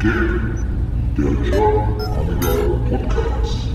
Game, 0.00 0.54
der 1.18 1.24
German 1.44 2.00
Amiga 2.16 2.52
Podcast. 2.88 3.68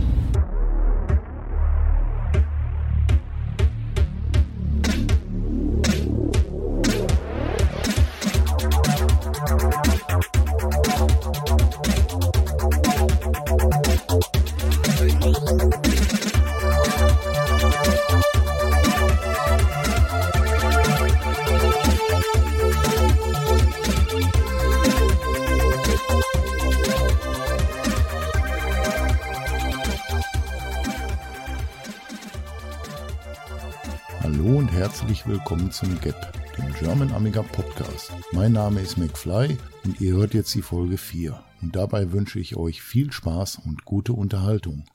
Willkommen 35.27 35.71
zum 35.71 35.99
GAP, 36.02 36.34
dem 36.55 36.71
German 36.75 37.11
Amiga 37.11 37.41
Podcast. 37.41 38.11
Mein 38.31 38.52
Name 38.52 38.81
ist 38.81 38.95
McFly 38.95 39.57
und 39.83 39.99
ihr 39.99 40.13
hört 40.13 40.35
jetzt 40.35 40.53
die 40.53 40.61
Folge 40.61 40.97
4. 40.97 41.43
Und 41.63 41.75
dabei 41.75 42.11
wünsche 42.11 42.39
ich 42.39 42.55
euch 42.57 42.83
viel 42.83 43.11
Spaß 43.11 43.59
und 43.66 43.85
gute 43.85 44.13
Unterhaltung. 44.13 44.85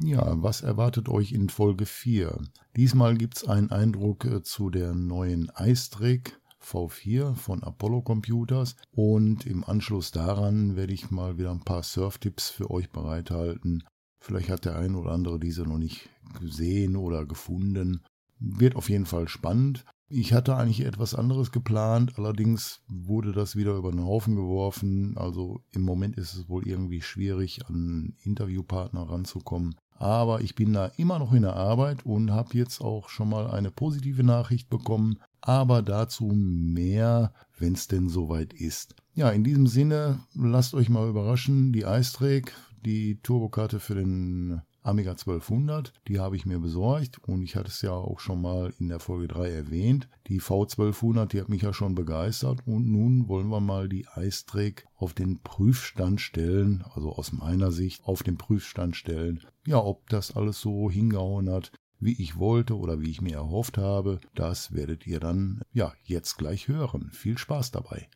Ja, 0.00 0.42
was 0.42 0.62
erwartet 0.62 1.08
euch 1.08 1.30
in 1.30 1.48
Folge 1.48 1.86
4? 1.86 2.40
Diesmal 2.76 3.16
gibt's 3.16 3.46
einen 3.46 3.70
Eindruck 3.70 4.24
äh, 4.24 4.42
zu 4.42 4.68
der 4.68 4.94
neuen 4.94 5.52
iStrick 5.56 6.40
V4 6.60 7.36
von 7.36 7.62
Apollo 7.62 8.02
Computers 8.02 8.74
und 8.90 9.46
im 9.46 9.62
Anschluss 9.62 10.10
daran 10.10 10.74
werde 10.74 10.92
ich 10.92 11.12
mal 11.12 11.38
wieder 11.38 11.52
ein 11.52 11.62
paar 11.62 11.84
Surf-Tipps 11.84 12.50
für 12.50 12.68
euch 12.70 12.90
bereithalten. 12.90 13.84
Vielleicht 14.22 14.50
hat 14.50 14.64
der 14.64 14.76
ein 14.76 14.94
oder 14.94 15.10
andere 15.10 15.40
diese 15.40 15.62
noch 15.62 15.78
nicht 15.78 16.08
gesehen 16.40 16.94
oder 16.94 17.26
gefunden. 17.26 18.02
Wird 18.38 18.76
auf 18.76 18.88
jeden 18.88 19.06
Fall 19.06 19.28
spannend. 19.28 19.84
Ich 20.08 20.32
hatte 20.32 20.56
eigentlich 20.56 20.84
etwas 20.84 21.14
anderes 21.14 21.52
geplant, 21.52 22.18
allerdings 22.18 22.82
wurde 22.86 23.32
das 23.32 23.56
wieder 23.56 23.74
über 23.74 23.90
den 23.90 24.04
Haufen 24.04 24.36
geworfen. 24.36 25.16
Also 25.16 25.62
im 25.72 25.82
Moment 25.82 26.16
ist 26.18 26.34
es 26.34 26.48
wohl 26.48 26.68
irgendwie 26.68 27.00
schwierig, 27.00 27.66
an 27.66 28.14
Interviewpartner 28.22 29.08
ranzukommen. 29.08 29.74
Aber 29.96 30.40
ich 30.40 30.54
bin 30.54 30.72
da 30.72 30.86
immer 30.96 31.18
noch 31.18 31.32
in 31.32 31.42
der 31.42 31.56
Arbeit 31.56 32.04
und 32.04 32.30
habe 32.30 32.58
jetzt 32.58 32.80
auch 32.80 33.08
schon 33.08 33.28
mal 33.28 33.50
eine 33.50 33.70
positive 33.70 34.22
Nachricht 34.22 34.68
bekommen. 34.68 35.18
Aber 35.40 35.82
dazu 35.82 36.26
mehr, 36.26 37.32
wenn 37.58 37.72
es 37.72 37.88
denn 37.88 38.08
soweit 38.08 38.52
ist. 38.52 38.94
Ja, 39.14 39.30
in 39.30 39.44
diesem 39.44 39.66
Sinne, 39.66 40.20
lasst 40.34 40.74
euch 40.74 40.88
mal 40.88 41.08
überraschen. 41.08 41.72
Die 41.72 41.82
iStrake, 41.82 42.52
die 42.84 43.20
Turbokarte 43.22 43.80
für 43.80 43.94
den 43.94 44.62
Amiga 44.84 45.12
1200, 45.12 45.92
die 46.08 46.18
habe 46.18 46.34
ich 46.34 46.44
mir 46.44 46.58
besorgt 46.58 47.20
und 47.28 47.42
ich 47.42 47.54
hatte 47.54 47.68
es 47.68 47.82
ja 47.82 47.92
auch 47.92 48.18
schon 48.18 48.42
mal 48.42 48.74
in 48.80 48.88
der 48.88 48.98
Folge 48.98 49.28
3 49.28 49.48
erwähnt. 49.48 50.08
Die 50.26 50.40
V1200, 50.40 51.26
die 51.26 51.40
hat 51.40 51.48
mich 51.48 51.62
ja 51.62 51.72
schon 51.72 51.94
begeistert 51.94 52.66
und 52.66 52.90
nun 52.90 53.28
wollen 53.28 53.48
wir 53.48 53.60
mal 53.60 53.88
die 53.88 54.06
iStrake 54.16 54.84
auf 54.96 55.14
den 55.14 55.40
Prüfstand 55.40 56.20
stellen, 56.20 56.84
also 56.94 57.12
aus 57.12 57.32
meiner 57.32 57.70
Sicht 57.70 58.04
auf 58.04 58.24
den 58.24 58.36
Prüfstand 58.36 58.96
stellen. 58.96 59.40
Ja, 59.66 59.78
ob 59.78 60.08
das 60.10 60.34
alles 60.34 60.60
so 60.60 60.90
hingehauen 60.90 61.48
hat, 61.48 61.70
wie 62.00 62.20
ich 62.20 62.36
wollte 62.36 62.76
oder 62.76 63.00
wie 63.00 63.10
ich 63.10 63.20
mir 63.20 63.36
erhofft 63.36 63.78
habe, 63.78 64.18
das 64.34 64.72
werdet 64.72 65.06
ihr 65.06 65.20
dann 65.20 65.62
ja 65.72 65.92
jetzt 66.02 66.36
gleich 66.36 66.66
hören. 66.66 67.10
Viel 67.12 67.38
Spaß 67.38 67.70
dabei. 67.70 68.08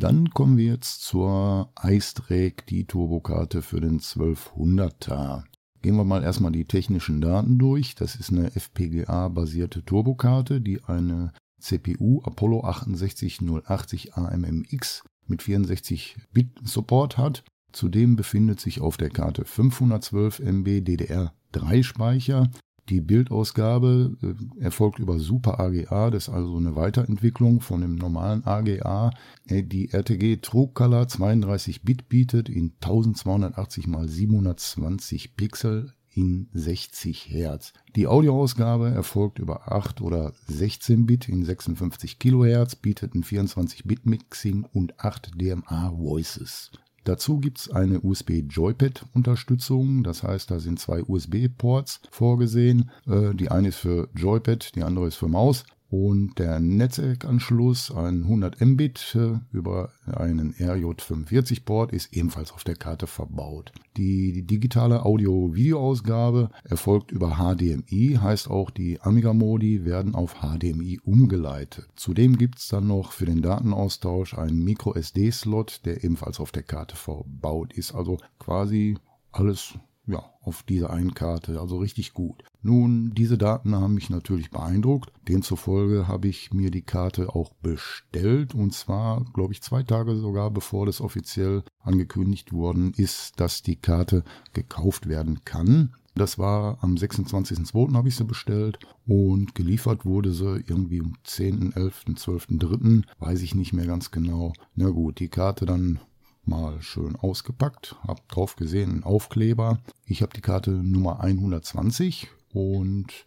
Dann 0.00 0.30
kommen 0.30 0.56
wir 0.56 0.64
jetzt 0.64 1.02
zur 1.02 1.74
iStrake, 1.82 2.64
die 2.70 2.86
Turbokarte 2.86 3.60
für 3.60 3.82
den 3.82 4.00
1200er. 4.00 5.44
Gehen 5.82 5.96
wir 5.96 6.04
mal 6.04 6.22
erstmal 6.22 6.52
die 6.52 6.64
technischen 6.64 7.20
Daten 7.20 7.58
durch. 7.58 7.96
Das 7.96 8.16
ist 8.16 8.30
eine 8.30 8.50
FPGA-basierte 8.56 9.84
Turbokarte, 9.84 10.62
die 10.62 10.82
eine 10.84 11.34
CPU 11.60 12.22
Apollo 12.24 12.64
68080 12.64 14.14
AMMX 14.14 15.04
mit 15.26 15.42
64-Bit 15.42 16.60
Support 16.64 17.18
hat. 17.18 17.44
Zudem 17.72 18.16
befindet 18.16 18.58
sich 18.58 18.80
auf 18.80 18.96
der 18.96 19.10
Karte 19.10 19.44
512 19.44 20.40
MB 20.40 20.66
DDR3 20.80 21.82
Speicher, 21.82 22.50
die 22.88 23.00
Bildausgabe 23.00 24.16
äh, 24.22 24.62
erfolgt 24.62 24.98
über 24.98 25.18
Super 25.18 25.60
AGA, 25.60 26.10
das 26.10 26.28
ist 26.28 26.34
also 26.34 26.56
eine 26.56 26.76
Weiterentwicklung 26.76 27.60
von 27.60 27.80
dem 27.80 27.96
normalen 27.96 28.44
AGA. 28.44 29.10
Äh, 29.46 29.62
die 29.62 29.92
RTG 29.92 30.38
True 30.38 30.70
Color 30.72 31.08
32 31.08 31.82
Bit 31.82 32.08
bietet 32.08 32.48
in 32.48 32.72
1280 32.80 33.86
x 33.86 34.12
720 34.12 35.36
Pixel 35.36 35.92
in 36.12 36.48
60 36.52 37.28
Hertz. 37.30 37.72
Die 37.94 38.06
Audioausgabe 38.06 38.90
erfolgt 38.90 39.38
über 39.38 39.72
8 39.72 40.00
oder 40.00 40.32
16 40.48 41.06
Bit 41.06 41.28
in 41.28 41.44
56 41.44 42.18
Kilohertz, 42.18 42.76
bietet 42.76 43.14
ein 43.14 43.22
24 43.22 43.84
Bit 43.84 44.06
Mixing 44.06 44.66
und 44.72 44.98
8 44.98 45.40
DMA 45.40 45.92
Voices. 45.96 46.72
Dazu 47.04 47.38
gibt 47.38 47.58
es 47.58 47.70
eine 47.70 48.00
USB-Joypad-Unterstützung, 48.00 50.02
das 50.02 50.22
heißt, 50.22 50.50
da 50.50 50.60
sind 50.60 50.78
zwei 50.78 51.02
USB-Ports 51.02 52.02
vorgesehen. 52.10 52.90
Äh, 53.06 53.34
die 53.34 53.50
eine 53.50 53.68
ist 53.68 53.78
für 53.78 54.08
Joypad, 54.14 54.74
die 54.74 54.82
andere 54.82 55.06
ist 55.06 55.16
für 55.16 55.28
Maus. 55.28 55.64
Und 55.90 56.38
der 56.38 56.60
Netzwerkanschluss, 56.60 57.90
ein 57.90 58.22
100 58.22 58.60
Mbit 58.60 59.18
über 59.50 59.90
einen 60.06 60.54
RJ45-Port, 60.54 61.92
ist 61.92 62.14
ebenfalls 62.14 62.52
auf 62.52 62.62
der 62.62 62.76
Karte 62.76 63.08
verbaut. 63.08 63.72
Die, 63.96 64.32
die 64.32 64.46
digitale 64.46 65.04
Audio-Video-Ausgabe 65.04 66.50
erfolgt 66.62 67.10
über 67.10 67.38
HDMI, 67.38 68.18
heißt 68.22 68.48
auch 68.48 68.70
die 68.70 69.00
Amiga-Modi 69.00 69.84
werden 69.84 70.14
auf 70.14 70.36
HDMI 70.42 71.00
umgeleitet. 71.02 71.88
Zudem 71.96 72.38
gibt 72.38 72.60
es 72.60 72.68
dann 72.68 72.86
noch 72.86 73.10
für 73.10 73.26
den 73.26 73.42
Datenaustausch 73.42 74.38
einen 74.38 74.62
Micro-SD-Slot, 74.62 75.80
der 75.86 76.04
ebenfalls 76.04 76.38
auf 76.38 76.52
der 76.52 76.62
Karte 76.62 76.94
verbaut 76.94 77.72
ist. 77.72 77.96
Also 77.96 78.18
quasi 78.38 78.96
alles 79.32 79.74
ja, 80.06 80.24
auf 80.40 80.62
dieser 80.62 80.90
einen 80.90 81.14
Karte, 81.14 81.60
also 81.60 81.78
richtig 81.78 82.14
gut. 82.14 82.44
Nun, 82.62 83.12
diese 83.14 83.38
Daten 83.38 83.74
haben 83.74 83.94
mich 83.94 84.10
natürlich 84.10 84.50
beeindruckt. 84.50 85.10
Demzufolge 85.26 86.06
habe 86.06 86.28
ich 86.28 86.52
mir 86.52 86.70
die 86.70 86.82
Karte 86.82 87.34
auch 87.34 87.54
bestellt 87.54 88.54
und 88.54 88.74
zwar, 88.74 89.24
glaube 89.32 89.54
ich, 89.54 89.62
zwei 89.62 89.82
Tage 89.82 90.16
sogar 90.16 90.50
bevor 90.50 90.84
das 90.84 91.00
offiziell 91.00 91.62
angekündigt 91.80 92.52
worden 92.52 92.92
ist, 92.94 93.40
dass 93.40 93.62
die 93.62 93.76
Karte 93.76 94.24
gekauft 94.52 95.08
werden 95.08 95.44
kann. 95.44 95.94
Das 96.14 96.38
war 96.38 96.78
am 96.82 96.96
26.02. 96.96 97.94
habe 97.94 98.08
ich 98.08 98.16
sie 98.16 98.24
bestellt 98.24 98.78
und 99.06 99.54
geliefert 99.54 100.04
wurde 100.04 100.32
sie 100.32 100.62
irgendwie 100.66 101.00
um 101.00 101.14
10., 101.24 101.72
11., 101.72 102.04
12., 102.16 102.46
3. 102.50 103.02
Weiß 103.20 103.40
ich 103.40 103.54
nicht 103.54 103.72
mehr 103.72 103.86
ganz 103.86 104.10
genau. 104.10 104.52
Na 104.74 104.90
gut, 104.90 105.20
die 105.20 105.28
Karte 105.28 105.64
dann 105.64 106.00
mal 106.44 106.82
schön 106.82 107.16
ausgepackt, 107.16 107.96
hab 108.06 108.28
drauf 108.28 108.56
gesehen, 108.56 108.90
einen 108.90 109.04
Aufkleber. 109.04 109.78
Ich 110.04 110.20
habe 110.20 110.32
die 110.34 110.40
Karte 110.40 110.72
Nummer 110.72 111.20
120 111.20 112.28
und 112.52 113.24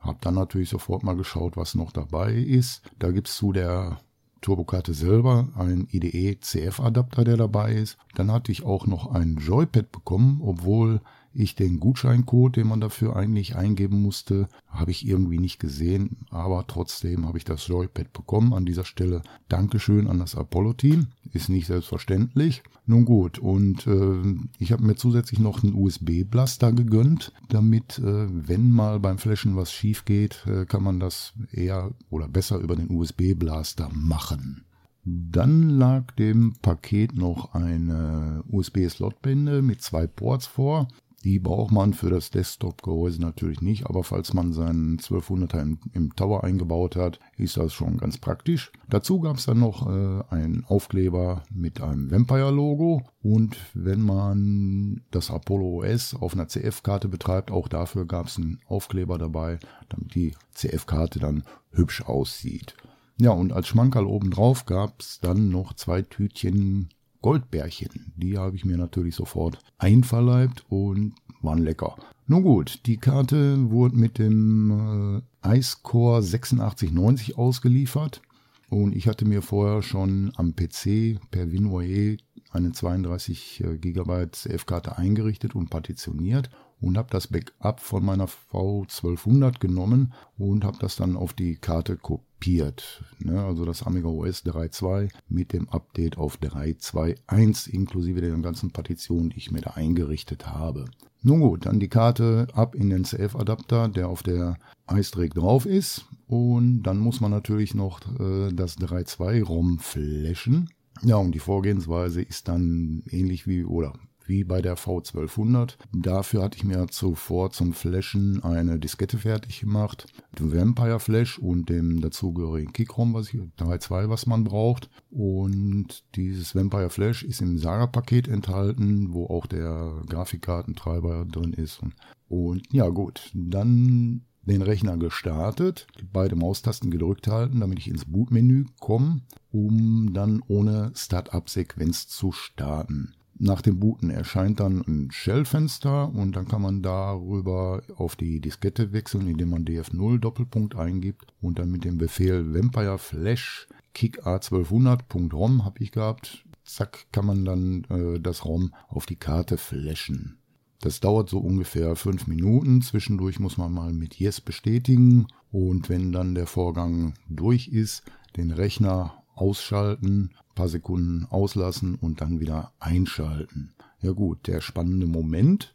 habe 0.00 0.18
dann 0.20 0.34
natürlich 0.34 0.68
sofort 0.68 1.02
mal 1.02 1.16
geschaut, 1.16 1.56
was 1.56 1.74
noch 1.74 1.92
dabei 1.92 2.32
ist. 2.32 2.82
Da 2.98 3.10
gibt 3.10 3.28
es 3.28 3.36
zu 3.36 3.52
der 3.52 3.98
Turbokarte 4.40 4.94
selber 4.94 5.48
einen 5.56 5.88
IDE 5.90 6.38
CF 6.40 6.80
Adapter, 6.80 7.24
der 7.24 7.36
dabei 7.36 7.72
ist. 7.72 7.98
Dann 8.14 8.30
hatte 8.30 8.52
ich 8.52 8.64
auch 8.64 8.86
noch 8.86 9.12
ein 9.12 9.36
Joypad 9.36 9.90
bekommen, 9.90 10.40
obwohl 10.44 11.00
ich 11.36 11.54
den 11.54 11.80
Gutscheincode, 11.80 12.56
den 12.56 12.68
man 12.68 12.80
dafür 12.80 13.16
eigentlich 13.16 13.56
eingeben 13.56 14.02
musste, 14.02 14.48
habe 14.68 14.90
ich 14.90 15.06
irgendwie 15.06 15.38
nicht 15.38 15.58
gesehen, 15.58 16.26
aber 16.30 16.66
trotzdem 16.66 17.26
habe 17.26 17.38
ich 17.38 17.44
das 17.44 17.66
Joypad 17.66 18.12
bekommen. 18.12 18.52
An 18.52 18.66
dieser 18.66 18.84
Stelle 18.84 19.22
Dankeschön 19.48 20.08
an 20.08 20.18
das 20.18 20.34
Apollo-Team. 20.34 21.08
Ist 21.32 21.48
nicht 21.48 21.66
selbstverständlich. 21.66 22.62
Nun 22.86 23.04
gut, 23.04 23.38
und 23.38 23.86
äh, 23.86 24.22
ich 24.58 24.72
habe 24.72 24.84
mir 24.84 24.94
zusätzlich 24.94 25.40
noch 25.40 25.62
einen 25.62 25.74
USB-Blaster 25.74 26.72
gegönnt, 26.72 27.32
damit, 27.48 27.98
äh, 27.98 28.26
wenn 28.30 28.70
mal 28.70 29.00
beim 29.00 29.18
Flashen 29.18 29.56
was 29.56 29.72
schief 29.72 30.04
geht, 30.04 30.46
äh, 30.46 30.66
kann 30.66 30.84
man 30.84 31.00
das 31.00 31.34
eher 31.52 31.90
oder 32.10 32.28
besser 32.28 32.58
über 32.58 32.76
den 32.76 32.90
USB-Blaster 32.90 33.90
machen. 33.92 34.64
Dann 35.08 35.68
lag 35.68 36.10
dem 36.16 36.54
Paket 36.62 37.14
noch 37.16 37.54
eine 37.54 38.42
USB-Slotbinde 38.50 39.62
mit 39.62 39.80
zwei 39.80 40.08
Ports 40.08 40.46
vor. 40.46 40.88
Die 41.24 41.38
braucht 41.38 41.72
man 41.72 41.92
für 41.92 42.10
das 42.10 42.30
Desktop-Gehäuse 42.30 43.20
natürlich 43.20 43.60
nicht, 43.60 43.86
aber 43.86 44.04
falls 44.04 44.32
man 44.34 44.52
seinen 44.52 44.98
1200er 44.98 45.60
im, 45.60 45.78
im, 45.92 46.14
Tower 46.14 46.44
eingebaut 46.44 46.94
hat, 46.94 47.18
ist 47.36 47.56
das 47.56 47.72
schon 47.72 47.96
ganz 47.96 48.18
praktisch. 48.18 48.70
Dazu 48.88 49.20
gab 49.20 49.36
es 49.36 49.46
dann 49.46 49.58
noch 49.58 49.88
äh, 49.88 50.22
einen 50.30 50.64
Aufkleber 50.66 51.42
mit 51.52 51.80
einem 51.80 52.10
Vampire-Logo 52.10 53.02
und 53.22 53.56
wenn 53.74 54.02
man 54.02 55.02
das 55.10 55.30
Apollo 55.30 55.82
OS 55.82 56.14
auf 56.14 56.34
einer 56.34 56.48
CF-Karte 56.48 57.08
betreibt, 57.08 57.50
auch 57.50 57.66
dafür 57.68 58.06
gab 58.06 58.26
es 58.26 58.36
einen 58.36 58.60
Aufkleber 58.68 59.18
dabei, 59.18 59.58
damit 59.88 60.14
die 60.14 60.34
CF-Karte 60.54 61.18
dann 61.18 61.42
hübsch 61.72 62.02
aussieht. 62.02 62.76
Ja, 63.18 63.30
und 63.30 63.52
als 63.52 63.66
Schmankerl 63.66 64.04
obendrauf 64.04 64.66
gab 64.66 65.00
es 65.00 65.20
dann 65.20 65.48
noch 65.48 65.72
zwei 65.72 66.02
Tütchen 66.02 66.90
Goldbärchen. 67.26 68.12
Die 68.14 68.38
habe 68.38 68.54
ich 68.54 68.64
mir 68.64 68.76
natürlich 68.76 69.16
sofort 69.16 69.58
einverleibt 69.78 70.64
und 70.68 71.14
waren 71.42 71.58
lecker. 71.58 71.96
Nun 72.28 72.44
gut, 72.44 72.86
die 72.86 72.98
Karte 72.98 73.68
wurde 73.68 73.96
mit 73.96 74.18
dem 74.18 75.22
äh, 75.42 75.56
Icecore 75.58 76.18
8690 76.18 77.36
ausgeliefert. 77.36 78.22
Und 78.70 78.94
ich 78.94 79.08
hatte 79.08 79.24
mir 79.24 79.42
vorher 79.42 79.82
schon 79.82 80.30
am 80.36 80.54
PC 80.54 81.18
per 81.32 81.50
WinUAE 81.50 82.18
eine 82.52 82.70
32 82.70 83.64
äh, 83.64 83.78
GB 83.78 84.28
CF-Karte 84.30 84.96
eingerichtet 84.96 85.56
und 85.56 85.68
partitioniert 85.68 86.48
und 86.80 86.96
habe 86.96 87.08
das 87.10 87.26
Backup 87.26 87.80
von 87.80 88.04
meiner 88.04 88.28
V1200 88.28 89.58
genommen 89.58 90.12
und 90.38 90.64
habe 90.64 90.78
das 90.80 90.94
dann 90.94 91.16
auf 91.16 91.32
die 91.32 91.56
Karte 91.56 91.96
kopiert. 92.36 93.04
Ne? 93.18 93.42
Also 93.42 93.64
das 93.64 93.82
Amiga 93.82 94.08
OS 94.08 94.44
3.2 94.44 95.10
mit 95.28 95.52
dem 95.52 95.68
Update 95.68 96.18
auf 96.18 96.38
3.2.1 96.38 97.68
inklusive 97.68 98.20
der 98.20 98.36
ganzen 98.38 98.70
Partitionen, 98.70 99.30
die 99.30 99.38
ich 99.38 99.50
mir 99.50 99.62
da 99.62 99.72
eingerichtet 99.72 100.46
habe. 100.46 100.86
Nun 101.22 101.40
gut, 101.40 101.66
dann 101.66 101.80
die 101.80 101.88
Karte 101.88 102.46
ab 102.52 102.74
in 102.74 102.90
den 102.90 103.04
CF-Adapter, 103.04 103.88
der 103.88 104.08
auf 104.08 104.22
der 104.22 104.58
iStrake 104.90 105.34
drauf 105.34 105.66
ist. 105.66 106.06
Und 106.28 106.82
dann 106.82 106.98
muss 106.98 107.20
man 107.20 107.30
natürlich 107.30 107.74
noch 107.74 108.00
äh, 108.20 108.52
das 108.52 108.78
3.2-ROM 108.78 109.78
flashen. 109.78 110.68
Ja, 111.02 111.16
und 111.16 111.32
die 111.32 111.40
Vorgehensweise 111.40 112.22
ist 112.22 112.48
dann 112.48 113.02
ähnlich 113.10 113.46
wie, 113.46 113.64
oder 113.64 113.92
wie 114.28 114.44
bei 114.44 114.62
der 114.62 114.76
V1200. 114.76 115.76
Dafür 115.92 116.42
hatte 116.42 116.56
ich 116.56 116.64
mir 116.64 116.86
zuvor 116.88 117.50
zum 117.50 117.72
Flashen 117.72 118.42
eine 118.42 118.78
Diskette 118.78 119.18
fertig 119.18 119.60
gemacht, 119.60 120.06
dem 120.38 120.52
Vampire 120.52 121.00
Flash 121.00 121.38
und 121.38 121.68
dem 121.68 122.00
dazugehörigen 122.00 122.72
Kickrom, 122.72 123.14
was 123.14 123.32
ich 123.32 123.40
3.2, 123.58 124.08
was 124.08 124.26
man 124.26 124.44
braucht. 124.44 124.90
Und 125.10 126.04
dieses 126.14 126.54
Vampire 126.54 126.90
Flash 126.90 127.22
ist 127.22 127.40
im 127.40 127.58
Saga-Paket 127.58 128.28
enthalten, 128.28 129.12
wo 129.12 129.26
auch 129.26 129.46
der 129.46 130.02
Grafikkartentreiber 130.08 131.24
drin 131.24 131.52
ist. 131.52 131.80
Und 132.28 132.62
ja 132.72 132.88
gut, 132.88 133.30
dann 133.34 134.22
den 134.46 134.62
Rechner 134.62 134.96
gestartet, 134.96 135.86
beide 136.12 136.36
Maustasten 136.36 136.90
gedrückt 136.90 137.26
halten, 137.26 137.60
damit 137.60 137.78
ich 137.80 137.88
ins 137.88 138.04
Bootmenü 138.04 138.66
komme, 138.80 139.22
um 139.50 140.12
dann 140.14 140.40
ohne 140.46 140.92
Startup-Sequenz 140.94 142.06
zu 142.06 142.32
starten. 142.32 143.14
Nach 143.38 143.60
dem 143.60 143.78
Booten 143.78 144.08
erscheint 144.08 144.60
dann 144.60 144.82
ein 144.86 145.10
Shell-Fenster 145.10 146.08
und 146.14 146.36
dann 146.36 146.48
kann 146.48 146.62
man 146.62 146.82
darüber 146.82 147.82
auf 147.96 148.16
die 148.16 148.40
Diskette 148.40 148.92
wechseln, 148.92 149.26
indem 149.26 149.50
man 149.50 149.64
df0 149.64 150.18
Doppelpunkt 150.18 150.74
eingibt 150.74 151.34
und 151.42 151.58
dann 151.58 151.70
mit 151.70 151.84
dem 151.84 151.98
Befehl 151.98 152.54
Vampire 152.54 152.98
Flash 152.98 153.68
kick 153.92 154.26
a1200.rom 154.26 155.64
habe 155.64 155.82
ich 155.82 155.92
gehabt. 155.92 156.44
Zack, 156.64 157.06
kann 157.12 157.26
man 157.26 157.44
dann 157.44 157.84
äh, 157.84 158.20
das 158.20 158.44
ROM 158.44 158.74
auf 158.88 159.06
die 159.06 159.16
Karte 159.16 159.56
flashen. 159.56 160.38
Das 160.80 161.00
dauert 161.00 161.28
so 161.30 161.38
ungefähr 161.38 161.96
fünf 161.96 162.26
Minuten. 162.26 162.82
Zwischendurch 162.82 163.38
muss 163.38 163.56
man 163.56 163.72
mal 163.72 163.92
mit 163.92 164.18
Yes 164.18 164.40
bestätigen 164.40 165.26
und 165.50 165.88
wenn 165.88 166.12
dann 166.12 166.34
der 166.34 166.46
Vorgang 166.46 167.14
durch 167.28 167.68
ist, 167.68 168.02
den 168.36 168.50
Rechner 168.50 169.22
ausschalten, 169.36 170.30
paar 170.54 170.68
Sekunden 170.68 171.26
auslassen 171.30 171.94
und 171.94 172.20
dann 172.20 172.40
wieder 172.40 172.72
einschalten. 172.80 173.74
Ja 174.00 174.12
gut, 174.12 174.46
der 174.46 174.60
spannende 174.60 175.06
Moment. 175.06 175.72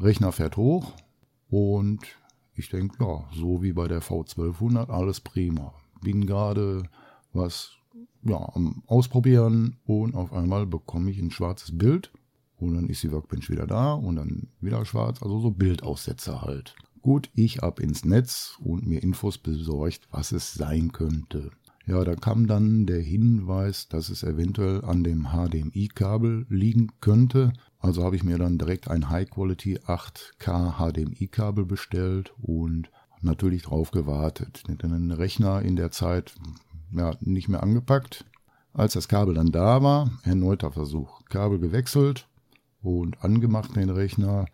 Rechner 0.00 0.32
fährt 0.32 0.56
hoch 0.56 0.92
und 1.48 2.00
ich 2.54 2.68
denke, 2.68 3.04
ja, 3.04 3.24
so 3.34 3.62
wie 3.62 3.72
bei 3.72 3.86
der 3.86 4.02
V1200, 4.02 4.90
alles 4.90 5.20
prima. 5.20 5.74
Bin 6.02 6.26
gerade 6.26 6.84
was 7.32 7.72
ja, 8.22 8.48
am 8.54 8.82
Ausprobieren 8.86 9.76
und 9.84 10.14
auf 10.14 10.32
einmal 10.32 10.66
bekomme 10.66 11.10
ich 11.10 11.18
ein 11.18 11.30
schwarzes 11.30 11.76
Bild 11.76 12.12
und 12.56 12.74
dann 12.74 12.88
ist 12.88 13.02
die 13.02 13.12
Workbench 13.12 13.50
wieder 13.50 13.66
da 13.66 13.92
und 13.92 14.16
dann 14.16 14.48
wieder 14.60 14.84
schwarz, 14.84 15.22
also 15.22 15.40
so 15.40 15.50
Bildaussetzer 15.50 16.42
halt. 16.42 16.74
Gut, 17.02 17.30
ich 17.34 17.62
ab 17.62 17.78
ins 17.78 18.04
Netz 18.04 18.56
und 18.58 18.86
mir 18.86 19.02
Infos 19.02 19.38
besorgt, 19.38 20.08
was 20.10 20.32
es 20.32 20.54
sein 20.54 20.92
könnte. 20.92 21.50
Ja, 21.86 22.02
da 22.02 22.16
kam 22.16 22.48
dann 22.48 22.84
der 22.86 23.00
Hinweis, 23.00 23.86
dass 23.86 24.08
es 24.08 24.24
eventuell 24.24 24.84
an 24.84 25.04
dem 25.04 25.28
HDMI-Kabel 25.28 26.46
liegen 26.48 26.90
könnte. 27.00 27.52
Also 27.78 28.02
habe 28.02 28.16
ich 28.16 28.24
mir 28.24 28.38
dann 28.38 28.58
direkt 28.58 28.88
ein 28.88 29.08
High-Quality 29.08 29.78
8K 29.86 30.78
HDMI-Kabel 30.78 31.64
bestellt 31.64 32.34
und 32.42 32.90
natürlich 33.22 33.62
drauf 33.62 33.92
gewartet. 33.92 34.64
Den 34.66 35.12
Rechner 35.12 35.62
in 35.62 35.76
der 35.76 35.92
Zeit 35.92 36.34
ja, 36.90 37.14
nicht 37.20 37.48
mehr 37.48 37.62
angepackt. 37.62 38.24
Als 38.72 38.94
das 38.94 39.06
Kabel 39.06 39.34
dann 39.34 39.52
da 39.52 39.80
war, 39.82 40.10
erneuter 40.24 40.72
Versuch. 40.72 41.24
Kabel 41.26 41.60
gewechselt 41.60 42.28
und 42.82 43.22
angemacht 43.22 43.76
den 43.76 43.90
Rechner. 43.90 44.46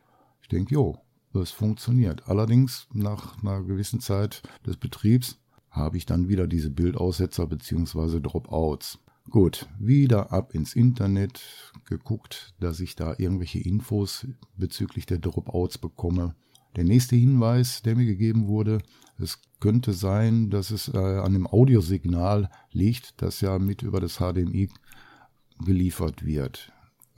Ich 0.43 0.49
denke, 0.49 0.75
jo, 0.75 0.99
das 1.33 1.51
funktioniert. 1.51 2.29
Allerdings 2.29 2.89
nach 2.93 3.43
einer 3.43 3.63
gewissen 3.63 4.01
Zeit 4.01 4.43
des 4.67 4.77
Betriebs 4.77 5.39
habe 5.73 5.97
ich 5.97 6.07
dann 6.07 6.29
wieder 6.29 6.47
diese 6.47 6.71
Bildaussetzer 6.71 7.47
bzw. 7.47 8.21
Dropouts. 8.21 8.99
Gut, 9.31 9.69
wieder 9.79 10.33
ab 10.33 10.55
ins 10.55 10.75
Internet 10.75 11.73
geguckt, 11.87 12.55
dass 12.61 12.81
ich 12.81 12.97
da 12.97 13.15
irgendwelche 13.19 13.61
Infos 13.61 14.27
bezüglich 14.57 15.07
der 15.07 15.19
Dropouts 15.19 15.79
bekomme. 15.79 16.35
Der 16.77 16.85
nächste 16.85 17.17
Hinweis, 17.17 17.83
der 17.83 17.97
mir 17.97 18.07
gegeben 18.07 18.47
wurde, 18.47 18.79
es 19.19 19.39
könnte 19.61 19.93
sein, 19.93 20.51
dass 20.51 20.71
es 20.71 20.89
äh, 20.89 20.99
an 20.99 21.33
dem 21.33 21.47
Audiosignal 21.47 22.51
liegt, 22.73 23.23
das 23.23 23.41
ja 23.41 23.59
mit 23.59 23.83
über 23.83 24.01
das 24.01 24.17
HDMI 24.17 24.69
geliefert 25.65 26.25
wird. 26.25 26.73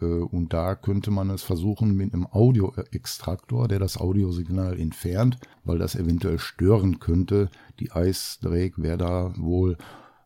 Äh, 0.05 0.23
und 0.23 0.53
da 0.53 0.75
könnte 0.75 1.11
man 1.11 1.31
es 1.31 1.43
versuchen 1.43 1.97
mit 1.97 2.12
einem 2.12 2.27
Audioextraktor, 2.27 3.69
der 3.69 3.79
das 3.79 3.97
Audiosignal 3.97 4.79
entfernt, 4.79 5.39
weil 5.65 5.79
das 5.79 5.95
eventuell 5.97 6.39
stören 6.39 7.01
könnte. 7.01 7.51
Die 7.81 7.89
Drake 7.89 8.75
wäre 8.83 8.99
da 8.99 9.35
wohl 9.37 9.77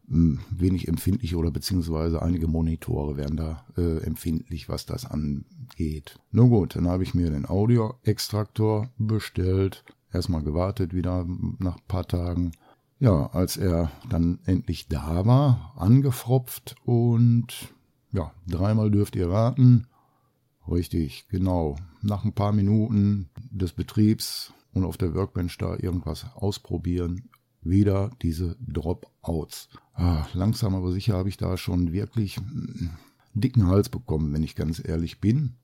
hm, 0.08 0.40
wenig 0.50 0.88
empfindlich 0.88 1.36
oder 1.36 1.50
beziehungsweise 1.50 2.22
einige 2.22 2.48
Monitore 2.48 3.16
wären 3.16 3.36
da 3.36 3.64
äh, 3.76 3.98
empfindlich, 4.04 4.68
was 4.68 4.86
das 4.86 5.06
angeht. 5.06 6.18
Nur 6.32 6.48
gut, 6.48 6.76
dann 6.76 6.88
habe 6.88 7.02
ich 7.02 7.14
mir 7.14 7.30
den 7.30 7.46
Audioextraktor 7.46 8.90
bestellt, 8.98 9.84
erstmal 10.12 10.42
gewartet 10.42 10.94
wieder 10.94 11.26
nach 11.58 11.76
ein 11.76 11.86
paar 11.88 12.06
Tagen. 12.06 12.52
Ja, 13.00 13.26
als 13.32 13.56
er 13.56 13.92
dann 14.08 14.40
endlich 14.44 14.88
da 14.88 15.24
war, 15.24 15.74
angefropft 15.76 16.74
und 16.84 17.72
ja, 18.12 18.32
dreimal 18.46 18.90
dürft 18.90 19.16
ihr 19.16 19.28
raten. 19.28 19.86
Richtig, 20.70 21.26
genau. 21.28 21.76
Nach 22.02 22.24
ein 22.24 22.34
paar 22.34 22.52
Minuten 22.52 23.30
des 23.50 23.72
Betriebs 23.72 24.52
und 24.72 24.84
auf 24.84 24.96
der 24.96 25.14
Workbench 25.14 25.56
da 25.58 25.76
irgendwas 25.76 26.26
ausprobieren, 26.34 27.28
wieder 27.62 28.10
diese 28.22 28.56
Dropouts. 28.60 29.68
Ah, 29.94 30.26
langsam 30.34 30.74
aber 30.74 30.92
sicher 30.92 31.14
habe 31.14 31.28
ich 31.28 31.36
da 31.36 31.56
schon 31.56 31.92
wirklich 31.92 32.38
einen 32.38 32.96
dicken 33.34 33.66
Hals 33.66 33.88
bekommen, 33.88 34.32
wenn 34.32 34.42
ich 34.42 34.54
ganz 34.54 34.82
ehrlich 34.84 35.20
bin. 35.20 35.54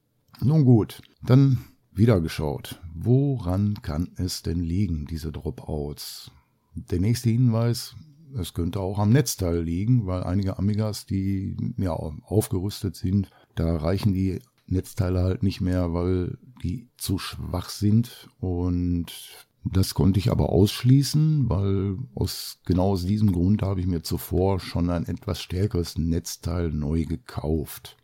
Nun 0.41 0.65
gut, 0.65 1.03
dann 1.23 1.59
wieder 1.93 2.21
geschaut. 2.21 2.81
Woran 2.95 3.81
kann 3.83 4.11
es 4.17 4.43
denn 4.43 4.61
liegen, 4.61 5.07
diese 5.07 5.31
Dropouts? 5.31 6.31
Der 6.75 7.01
nächste 7.01 7.31
Hinweis 7.31 7.95
es 8.39 8.55
könnte 8.55 8.81
auch 8.81 8.99
am 8.99 9.11
Netzteil 9.11 9.63
liegen, 9.63 10.07
weil 10.07 10.23
einige 10.23 10.59
Amigas, 10.59 11.07
die 11.07 11.57
ja 11.77 11.93
aufgerüstet 11.93 12.97
sind, 12.97 13.31
da 13.55 13.77
reichen 13.77 14.13
die 14.13 14.41
Netzteile 14.67 15.23
halt 15.23 15.43
nicht 15.43 15.61
mehr, 15.61 15.93
weil 15.93 16.39
die 16.63 16.89
zu 16.97 17.19
schwach 17.19 17.69
sind 17.69 18.29
und 18.41 19.13
das 19.65 19.95
konnte 19.95 20.19
ich 20.19 20.31
aber 20.31 20.51
ausschließen, 20.51 21.49
weil 21.49 21.97
aus 22.15 22.61
genau 22.67 22.91
aus 22.91 23.07
diesem 23.07 23.33
Grund 23.33 23.63
habe 23.63 23.81
ich 23.81 23.87
mir 23.87 24.03
zuvor 24.03 24.61
schon 24.61 24.91
ein 24.91 25.07
etwas 25.07 25.41
stärkeres 25.41 25.97
Netzteil 25.97 26.71
neu 26.71 27.05
gekauft. 27.05 27.97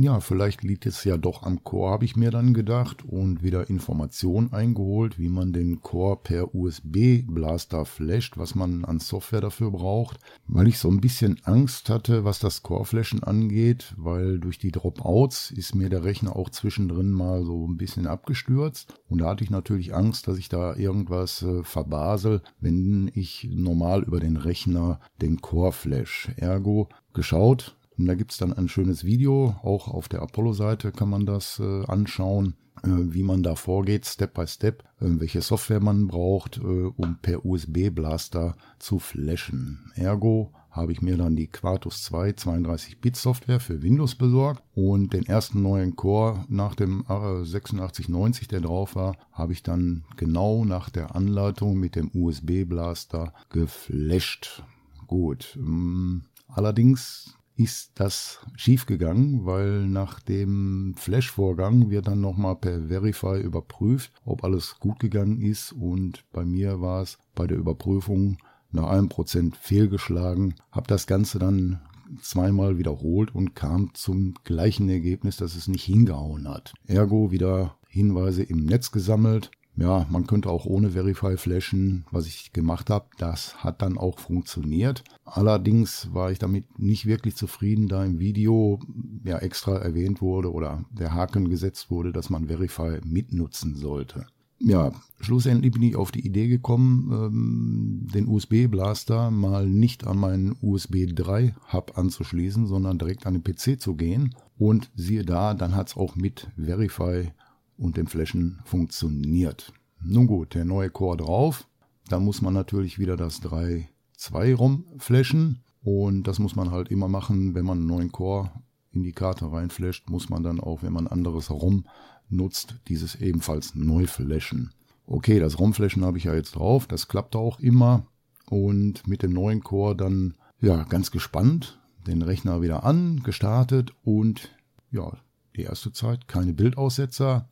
Ja, 0.00 0.20
vielleicht 0.20 0.62
liegt 0.62 0.86
es 0.86 1.02
ja 1.02 1.16
doch 1.16 1.42
am 1.42 1.64
Core, 1.64 1.90
habe 1.90 2.04
ich 2.04 2.14
mir 2.14 2.30
dann 2.30 2.54
gedacht 2.54 3.04
und 3.04 3.42
wieder 3.42 3.68
Informationen 3.68 4.52
eingeholt, 4.52 5.18
wie 5.18 5.28
man 5.28 5.52
den 5.52 5.80
Core 5.80 6.18
per 6.22 6.54
USB-Blaster 6.54 7.84
flasht, 7.84 8.38
was 8.38 8.54
man 8.54 8.84
an 8.84 9.00
Software 9.00 9.40
dafür 9.40 9.72
braucht, 9.72 10.18
weil 10.46 10.68
ich 10.68 10.78
so 10.78 10.88
ein 10.88 11.00
bisschen 11.00 11.40
Angst 11.42 11.90
hatte, 11.90 12.24
was 12.24 12.38
das 12.38 12.62
Core-Flashen 12.62 13.24
angeht, 13.24 13.92
weil 13.96 14.38
durch 14.38 14.60
die 14.60 14.70
Dropouts 14.70 15.50
ist 15.50 15.74
mir 15.74 15.88
der 15.88 16.04
Rechner 16.04 16.36
auch 16.36 16.50
zwischendrin 16.50 17.10
mal 17.10 17.44
so 17.44 17.66
ein 17.66 17.76
bisschen 17.76 18.06
abgestürzt 18.06 18.94
und 19.08 19.18
da 19.18 19.30
hatte 19.30 19.42
ich 19.42 19.50
natürlich 19.50 19.96
Angst, 19.96 20.28
dass 20.28 20.38
ich 20.38 20.48
da 20.48 20.76
irgendwas 20.76 21.42
äh, 21.42 21.64
verbasel, 21.64 22.42
wenn 22.60 23.10
ich 23.14 23.48
normal 23.52 24.04
über 24.04 24.20
den 24.20 24.36
Rechner 24.36 25.00
den 25.20 25.40
Core 25.40 25.72
flash. 25.72 26.30
Ergo 26.36 26.88
geschaut, 27.14 27.77
und 27.98 28.06
da 28.06 28.14
gibt 28.14 28.32
es 28.32 28.38
dann 28.38 28.52
ein 28.52 28.68
schönes 28.68 29.04
Video, 29.04 29.56
auch 29.62 29.88
auf 29.88 30.08
der 30.08 30.22
Apollo-Seite 30.22 30.92
kann 30.92 31.10
man 31.10 31.26
das 31.26 31.58
äh, 31.58 31.84
anschauen, 31.86 32.54
äh, 32.84 32.88
wie 32.88 33.22
man 33.22 33.42
da 33.42 33.56
vorgeht, 33.56 34.06
Step 34.06 34.34
by 34.34 34.46
Step, 34.46 34.84
äh, 35.00 35.06
welche 35.18 35.40
Software 35.40 35.80
man 35.80 36.06
braucht, 36.06 36.58
äh, 36.58 36.60
um 36.60 37.18
per 37.20 37.44
USB-Blaster 37.44 38.56
zu 38.78 38.98
flashen. 38.98 39.90
Ergo 39.94 40.52
habe 40.70 40.92
ich 40.92 41.02
mir 41.02 41.16
dann 41.16 41.34
die 41.34 41.48
Quartus 41.48 42.04
2 42.04 42.30
32-Bit-Software 42.30 43.58
für 43.58 43.82
Windows 43.82 44.14
besorgt 44.14 44.62
und 44.74 45.12
den 45.12 45.26
ersten 45.26 45.62
neuen 45.62 45.96
Core 45.96 46.44
nach 46.48 46.76
dem 46.76 47.04
8690, 47.08 48.46
der 48.46 48.60
drauf 48.60 48.94
war, 48.94 49.16
habe 49.32 49.52
ich 49.52 49.62
dann 49.64 50.04
genau 50.16 50.64
nach 50.64 50.88
der 50.88 51.16
Anleitung 51.16 51.78
mit 51.78 51.96
dem 51.96 52.10
USB-Blaster 52.14 53.32
geflasht. 53.50 54.62
Gut. 55.08 55.58
Ähm, 55.58 56.24
allerdings 56.46 57.37
ist 57.58 57.90
das 57.96 58.38
schiefgegangen, 58.54 59.44
weil 59.44 59.88
nach 59.88 60.20
dem 60.20 60.94
Flash-Vorgang 60.96 61.90
wird 61.90 62.06
dann 62.06 62.20
nochmal 62.20 62.54
per 62.54 62.86
Verify 62.86 63.40
überprüft, 63.40 64.12
ob 64.24 64.44
alles 64.44 64.76
gut 64.78 65.00
gegangen 65.00 65.40
ist. 65.40 65.72
Und 65.72 66.24
bei 66.32 66.44
mir 66.44 66.80
war 66.80 67.02
es 67.02 67.18
bei 67.34 67.48
der 67.48 67.58
Überprüfung 67.58 68.38
nach 68.70 68.86
einem 68.86 69.08
Prozent 69.08 69.56
fehlgeschlagen, 69.56 70.54
habe 70.70 70.86
das 70.86 71.08
Ganze 71.08 71.40
dann 71.40 71.80
zweimal 72.22 72.78
wiederholt 72.78 73.34
und 73.34 73.56
kam 73.56 73.92
zum 73.92 74.34
gleichen 74.44 74.88
Ergebnis, 74.88 75.36
dass 75.36 75.56
es 75.56 75.66
nicht 75.66 75.84
hingehauen 75.84 76.48
hat. 76.48 76.74
Ergo 76.86 77.32
wieder 77.32 77.76
Hinweise 77.88 78.44
im 78.44 78.64
Netz 78.64 78.92
gesammelt, 78.92 79.50
ja, 79.78 80.06
man 80.10 80.26
könnte 80.26 80.50
auch 80.50 80.66
ohne 80.66 80.90
Verify 80.90 81.36
flashen, 81.36 82.04
was 82.10 82.26
ich 82.26 82.52
gemacht 82.52 82.90
habe. 82.90 83.06
Das 83.18 83.62
hat 83.62 83.80
dann 83.80 83.96
auch 83.96 84.18
funktioniert. 84.18 85.04
Allerdings 85.24 86.12
war 86.12 86.32
ich 86.32 86.40
damit 86.40 86.78
nicht 86.80 87.06
wirklich 87.06 87.36
zufrieden, 87.36 87.86
da 87.86 88.04
im 88.04 88.18
Video 88.18 88.80
ja 89.24 89.38
extra 89.38 89.78
erwähnt 89.78 90.20
wurde 90.20 90.52
oder 90.52 90.84
der 90.90 91.14
Haken 91.14 91.48
gesetzt 91.48 91.92
wurde, 91.92 92.12
dass 92.12 92.28
man 92.28 92.48
Verify 92.48 92.98
mitnutzen 93.04 93.76
sollte. 93.76 94.26
Ja, 94.60 94.90
schlussendlich 95.20 95.72
bin 95.72 95.82
ich 95.82 95.94
auf 95.94 96.10
die 96.10 96.26
Idee 96.26 96.48
gekommen, 96.48 97.12
ähm, 97.12 98.08
den 98.12 98.26
USB-Blaster 98.26 99.30
mal 99.30 99.68
nicht 99.68 100.04
an 100.04 100.18
meinen 100.18 100.56
USB 100.60 101.06
3 101.06 101.54
Hub 101.72 101.96
anzuschließen, 101.96 102.66
sondern 102.66 102.98
direkt 102.98 103.26
an 103.26 103.40
den 103.40 103.44
PC 103.44 103.80
zu 103.80 103.94
gehen. 103.94 104.34
Und 104.58 104.90
siehe 104.96 105.24
da, 105.24 105.54
dann 105.54 105.76
hat 105.76 105.90
es 105.90 105.96
auch 105.96 106.16
mit 106.16 106.50
Verify 106.56 107.30
und 107.78 107.96
dem 107.96 108.06
Flashen 108.06 108.60
funktioniert. 108.64 109.72
Nun 110.02 110.26
gut, 110.26 110.54
der 110.54 110.64
neue 110.64 110.90
Core 110.90 111.16
drauf. 111.16 111.66
Da 112.08 112.20
muss 112.20 112.42
man 112.42 112.54
natürlich 112.54 112.98
wieder 112.98 113.16
das 113.16 113.42
3.2 113.42 114.54
ROM 114.54 114.84
flashen. 114.98 115.62
Und 115.82 116.24
das 116.24 116.38
muss 116.38 116.56
man 116.56 116.70
halt 116.70 116.90
immer 116.90 117.08
machen, 117.08 117.54
wenn 117.54 117.64
man 117.64 117.78
einen 117.78 117.86
neuen 117.86 118.12
Core 118.12 118.50
in 118.92 119.02
die 119.02 119.12
Karte 119.12 119.50
reinflasht, 119.50 120.10
muss 120.10 120.28
man 120.28 120.42
dann 120.42 120.60
auch, 120.60 120.82
wenn 120.82 120.92
man 120.92 121.06
anderes 121.06 121.50
ROM 121.50 121.84
nutzt, 122.28 122.76
dieses 122.88 123.14
ebenfalls 123.14 123.74
neu 123.74 124.06
flashen. 124.06 124.72
Okay, 125.06 125.40
das 125.40 125.58
ROM-Flashen 125.58 126.04
habe 126.04 126.18
ich 126.18 126.24
ja 126.24 126.34
jetzt 126.34 126.56
drauf, 126.56 126.86
das 126.86 127.08
klappt 127.08 127.36
auch 127.36 127.60
immer. 127.60 128.06
Und 128.50 129.06
mit 129.06 129.22
dem 129.22 129.32
neuen 129.32 129.62
Core 129.62 129.96
dann, 129.96 130.34
ja, 130.60 130.84
ganz 130.84 131.10
gespannt, 131.10 131.78
den 132.06 132.22
Rechner 132.22 132.60
wieder 132.60 132.84
an, 132.84 133.22
gestartet 133.22 133.92
und 134.02 134.50
ja, 134.90 135.12
die 135.56 135.62
erste 135.62 135.92
Zeit 135.92 136.28
keine 136.28 136.54
Bildaussetzer, 136.54 137.48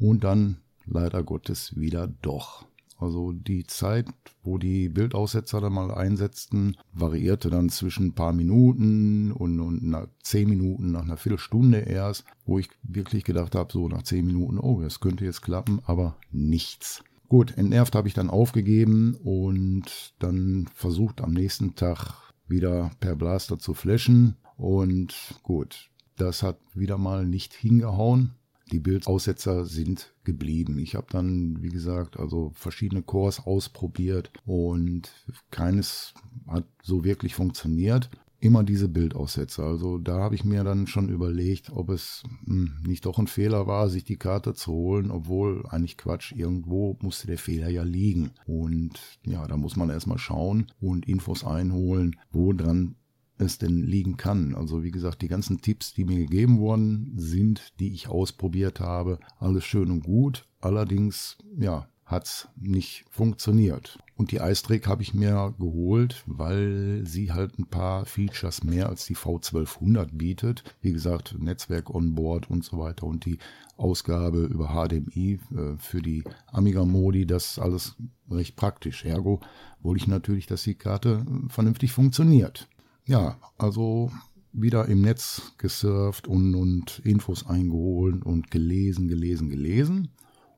und 0.00 0.24
dann 0.24 0.56
leider 0.86 1.22
Gottes 1.22 1.76
wieder 1.76 2.08
doch. 2.22 2.66
Also 2.98 3.32
die 3.32 3.66
Zeit, 3.66 4.08
wo 4.42 4.58
die 4.58 4.90
Bildaussetzer 4.90 5.60
dann 5.62 5.72
mal 5.72 5.90
einsetzten, 5.90 6.76
variierte 6.92 7.48
dann 7.48 7.70
zwischen 7.70 8.08
ein 8.08 8.14
paar 8.14 8.34
Minuten 8.34 9.32
und, 9.32 9.58
und 9.58 9.82
nach 9.82 10.06
zehn 10.22 10.48
Minuten, 10.50 10.92
nach 10.92 11.02
einer 11.02 11.16
Viertelstunde 11.16 11.78
erst, 11.78 12.24
wo 12.44 12.58
ich 12.58 12.68
wirklich 12.82 13.24
gedacht 13.24 13.54
habe, 13.54 13.72
so 13.72 13.88
nach 13.88 14.02
zehn 14.02 14.26
Minuten, 14.26 14.58
oh, 14.58 14.82
das 14.82 15.00
könnte 15.00 15.24
jetzt 15.24 15.40
klappen, 15.40 15.80
aber 15.86 16.16
nichts. 16.30 17.02
Gut, 17.28 17.56
entnervt 17.56 17.94
habe 17.94 18.08
ich 18.08 18.14
dann 18.14 18.28
aufgegeben 18.28 19.14
und 19.22 20.14
dann 20.18 20.68
versucht 20.74 21.22
am 21.22 21.32
nächsten 21.32 21.76
Tag 21.76 22.34
wieder 22.48 22.90
per 23.00 23.16
Blaster 23.16 23.58
zu 23.58 23.72
flashen 23.72 24.36
und 24.56 25.14
gut, 25.42 25.90
das 26.16 26.42
hat 26.42 26.58
wieder 26.74 26.98
mal 26.98 27.24
nicht 27.24 27.54
hingehauen. 27.54 28.34
Die 28.72 28.80
Bildaussetzer 28.80 29.64
sind 29.64 30.12
geblieben. 30.24 30.78
Ich 30.78 30.94
habe 30.94 31.06
dann, 31.10 31.62
wie 31.62 31.68
gesagt, 31.70 32.18
also 32.18 32.52
verschiedene 32.54 33.02
Cores 33.02 33.40
ausprobiert 33.40 34.30
und 34.46 35.10
keines 35.50 36.14
hat 36.46 36.64
so 36.82 37.04
wirklich 37.04 37.34
funktioniert. 37.34 38.10
Immer 38.42 38.64
diese 38.64 38.88
Bildaussetzer. 38.88 39.64
Also 39.64 39.98
da 39.98 40.18
habe 40.18 40.34
ich 40.34 40.44
mir 40.44 40.64
dann 40.64 40.86
schon 40.86 41.10
überlegt, 41.10 41.70
ob 41.70 41.90
es 41.90 42.22
hm, 42.46 42.78
nicht 42.86 43.04
doch 43.04 43.18
ein 43.18 43.26
Fehler 43.26 43.66
war, 43.66 43.90
sich 43.90 44.04
die 44.04 44.16
Karte 44.16 44.54
zu 44.54 44.72
holen, 44.72 45.10
obwohl 45.10 45.66
eigentlich 45.68 45.98
Quatsch, 45.98 46.32
irgendwo 46.32 46.96
musste 47.02 47.26
der 47.26 47.36
Fehler 47.36 47.68
ja 47.68 47.82
liegen. 47.82 48.30
Und 48.46 48.98
ja, 49.26 49.46
da 49.46 49.58
muss 49.58 49.76
man 49.76 49.90
erstmal 49.90 50.16
schauen 50.16 50.72
und 50.80 51.06
Infos 51.06 51.44
einholen, 51.44 52.16
wo 52.30 52.54
dran 52.54 52.94
es 53.40 53.58
denn 53.58 53.82
liegen 53.82 54.16
kann. 54.16 54.54
Also 54.54 54.82
wie 54.82 54.90
gesagt, 54.90 55.22
die 55.22 55.28
ganzen 55.28 55.60
Tipps, 55.60 55.94
die 55.94 56.04
mir 56.04 56.18
gegeben 56.18 56.60
worden 56.60 57.12
sind, 57.16 57.72
die 57.80 57.92
ich 57.92 58.08
ausprobiert 58.08 58.80
habe, 58.80 59.18
alles 59.38 59.64
schön 59.64 59.90
und 59.90 60.04
gut. 60.04 60.46
Allerdings, 60.60 61.38
ja, 61.58 61.88
hat's 62.10 62.48
nicht 62.56 63.04
funktioniert. 63.08 63.98
Und 64.16 64.32
die 64.32 64.36
iStrick 64.36 64.86
habe 64.86 65.02
ich 65.02 65.14
mir 65.14 65.54
geholt, 65.58 66.24
weil 66.26 67.02
sie 67.06 67.32
halt 67.32 67.58
ein 67.58 67.66
paar 67.66 68.04
Features 68.04 68.64
mehr 68.64 68.88
als 68.88 69.06
die 69.06 69.16
V1200 69.16 70.08
bietet. 70.12 70.64
Wie 70.82 70.92
gesagt, 70.92 71.36
Netzwerk 71.38 71.88
on 71.88 72.14
Board 72.14 72.50
und 72.50 72.64
so 72.64 72.78
weiter 72.78 73.06
und 73.06 73.24
die 73.24 73.38
Ausgabe 73.76 74.44
über 74.44 74.68
HDMI 74.68 75.40
äh, 75.54 75.76
für 75.78 76.02
die 76.02 76.22
Amiga 76.48 76.84
Modi, 76.84 77.26
das 77.26 77.58
alles 77.58 77.96
recht 78.30 78.56
praktisch. 78.56 79.04
Ergo 79.04 79.40
wollte 79.80 80.02
ich 80.02 80.08
natürlich, 80.08 80.46
dass 80.46 80.64
die 80.64 80.74
Karte 80.74 81.24
vernünftig 81.48 81.92
funktioniert. 81.92 82.68
Ja, 83.10 83.38
also 83.58 84.12
wieder 84.52 84.86
im 84.86 85.00
Netz 85.00 85.42
gesurft 85.58 86.28
und, 86.28 86.54
und 86.54 87.00
Infos 87.00 87.44
eingeholt 87.44 88.24
und 88.24 88.52
gelesen, 88.52 89.08
gelesen, 89.08 89.50
gelesen. 89.50 90.12